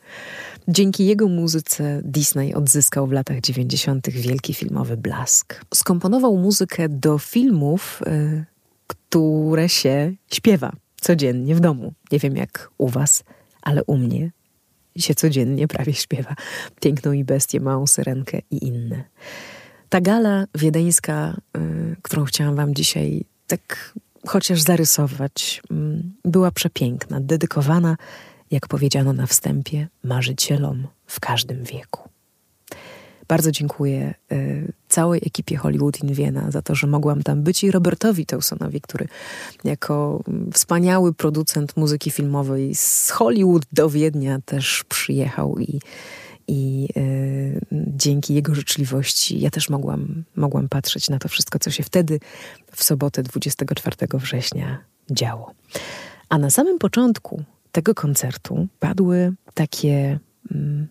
Dzięki 0.67 1.06
jego 1.06 1.28
muzyce 1.28 2.02
Disney 2.04 2.54
odzyskał 2.54 3.08
w 3.08 3.12
latach 3.12 3.41
90. 3.41 4.10
wielki 4.10 4.54
filmowy 4.54 4.98
blask. 4.98 5.65
Skomponował 5.74 6.38
muzykę 6.38 6.89
do 6.89 7.17
filmów, 7.17 8.02
y, 8.08 8.45
które 8.88 9.69
się 9.69 10.13
śpiewa 10.34 10.71
codziennie 11.02 11.56
w 11.56 11.60
domu. 11.60 11.93
Nie 12.12 12.19
wiem 12.19 12.36
jak 12.36 12.69
u 12.78 12.88
was, 12.88 13.24
ale 13.62 13.84
u 13.84 13.98
mnie 13.98 14.32
się 14.98 15.15
codziennie 15.15 15.67
prawie 15.67 15.93
śpiewa. 15.93 16.36
Piękną 16.82 17.12
i 17.12 17.24
bestię, 17.24 17.60
małą 17.60 17.88
syrenkę 17.88 18.39
i 18.52 18.67
inne. 18.67 19.04
Ta 19.89 20.02
gala 20.02 20.45
wiedeńska, 20.56 21.38
y, 21.58 21.95
którą 22.02 22.26
chciałam 22.26 22.56
wam 22.56 22.76
dzisiaj 22.76 23.26
tak 23.48 23.93
chociaż 24.28 24.62
zarysować, 24.62 25.62
mm, 25.72 26.14
była 26.26 26.52
przepiękna, 26.52 27.20
dedykowana, 27.22 27.98
jak 28.52 28.68
powiedziano 28.68 29.14
na 29.14 29.28
wstępie, 29.28 29.88
marzycielom 30.04 30.88
w 31.08 31.20
każdym 31.20 31.64
wieku. 31.64 32.10
Bardzo 33.28 33.52
dziękuję 33.52 34.14
y, 34.32 34.74
całej 34.90 35.22
ekipie 35.26 35.58
Hollywood 35.58 36.04
in 36.04 36.14
Vienna 36.14 36.52
za 36.52 36.62
to, 36.62 36.76
że 36.76 36.88
mogłam 36.88 37.24
tam 37.24 37.44
być 37.44 37.64
i 37.64 37.72
Robertowi 37.72 38.26
Teusonowi, 38.26 38.82
który 38.82 39.08
jako 39.64 40.24
mm, 40.28 40.52
wspaniały 40.52 41.14
producent 41.14 41.78
muzyki 41.78 42.12
filmowej 42.12 42.76
z 42.76 43.10
Hollywood 43.10 43.64
do 43.72 43.90
Wiednia 43.90 44.40
też 44.46 44.84
przyjechał 44.90 45.60
i 45.60 45.80
i 46.47 46.88
y, 46.97 47.65
dzięki 47.71 48.34
jego 48.34 48.55
życzliwości 48.55 49.39
ja 49.39 49.49
też 49.49 49.69
mogłam, 49.69 50.23
mogłam 50.36 50.69
patrzeć 50.69 51.10
na 51.10 51.19
to 51.19 51.29
wszystko, 51.29 51.60
co 51.60 51.71
się 51.71 51.84
wtedy 51.84 52.19
w 52.71 52.84
sobotę 52.84 53.23
24 53.23 53.95
września 54.13 54.77
działo. 55.12 55.53
A 56.29 56.38
na 56.38 56.49
samym 56.49 56.79
początku 56.79 57.43
tego 57.71 57.95
koncertu 57.95 58.67
padły 58.79 59.34
takie 59.53 60.19
mm, 60.51 60.88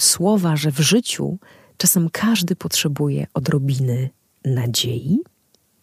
słowa, 0.00 0.56
że 0.56 0.70
w 0.70 0.78
życiu 0.78 1.38
czasem 1.76 2.10
każdy 2.12 2.56
potrzebuje 2.56 3.26
odrobiny 3.34 4.10
nadziei, 4.44 5.18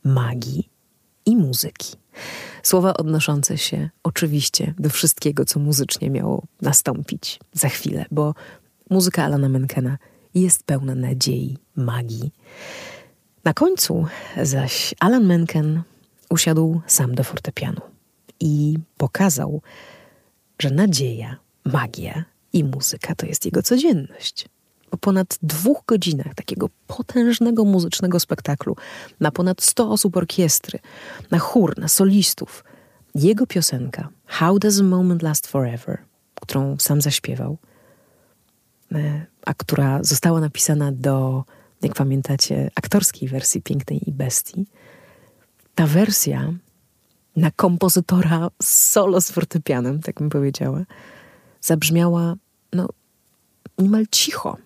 magii 0.03 0.69
i 1.25 1.37
muzyki. 1.37 1.95
Słowa 2.63 2.93
odnoszące 2.93 3.57
się 3.57 3.89
oczywiście 4.03 4.73
do 4.79 4.89
wszystkiego, 4.89 5.45
co 5.45 5.59
muzycznie 5.59 6.09
miało 6.09 6.43
nastąpić 6.61 7.39
za 7.53 7.69
chwilę, 7.69 8.05
bo 8.11 8.33
Muzyka 8.89 9.23
Alana 9.23 9.49
Menkena 9.49 9.97
jest 10.33 10.63
pełna 10.63 10.95
nadziei, 10.95 11.57
magii. 11.75 12.31
Na 13.43 13.53
końcu 13.53 14.05
zaś 14.43 14.95
Alan 14.99 15.25
Menken 15.25 15.81
usiadł 16.29 16.81
sam 16.87 17.15
do 17.15 17.23
fortepianu 17.23 17.81
i 18.39 18.77
pokazał, 18.97 19.61
że 20.59 20.69
nadzieja, 20.69 21.37
magia 21.65 22.25
i 22.53 22.63
muzyka 22.63 23.15
to 23.15 23.25
jest 23.25 23.45
jego 23.45 23.63
codzienność. 23.63 24.49
Po 24.89 24.97
ponad 24.97 25.37
dwóch 25.41 25.83
godzinach 25.87 26.35
takiego 26.35 26.69
potężnego 26.87 27.65
muzycznego 27.65 28.19
spektaklu, 28.19 28.75
na 29.19 29.31
ponad 29.31 29.61
100 29.61 29.91
osób 29.91 30.17
orkiestry, 30.17 30.79
na 31.31 31.39
chór, 31.39 31.77
na 31.77 31.87
solistów, 31.87 32.63
jego 33.15 33.47
piosenka 33.47 34.09
How 34.25 34.59
Does 34.59 34.79
a 34.79 34.83
Moment 34.83 35.21
Last 35.21 35.47
Forever, 35.47 35.97
którą 36.41 36.75
sam 36.79 37.01
zaśpiewał, 37.01 37.57
a 39.45 39.53
która 39.53 40.03
została 40.03 40.39
napisana 40.39 40.91
do, 40.91 41.43
jak 41.81 41.93
pamiętacie, 41.93 42.71
aktorskiej 42.75 43.29
wersji 43.29 43.61
Pięknej 43.61 44.09
i 44.09 44.11
Bestii. 44.11 44.65
Ta 45.75 45.87
wersja 45.87 46.53
na 47.35 47.51
kompozytora 47.51 48.49
solo 48.61 49.21
z 49.21 49.31
fortepianem, 49.31 50.01
tak 50.01 50.19
bym 50.19 50.29
powiedziała, 50.29 50.81
zabrzmiała 51.61 52.35
no, 52.73 52.87
niemal 53.77 54.05
cicho. 54.11 54.57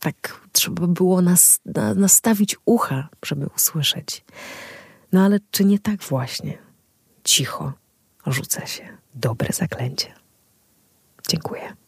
Tak 0.00 0.40
trzeba 0.52 0.86
było 0.86 1.22
nas, 1.22 1.60
na, 1.64 1.94
nastawić 1.94 2.56
ucha, 2.64 3.08
żeby 3.24 3.46
usłyszeć. 3.56 4.24
No 5.12 5.24
ale 5.24 5.38
czy 5.50 5.64
nie 5.64 5.78
tak 5.78 6.02
właśnie? 6.02 6.58
Cicho 7.24 7.72
rzuca 8.26 8.66
się 8.66 8.88
dobre 9.14 9.52
zaklęcie. 9.52 10.14
Dziękuję. 11.28 11.83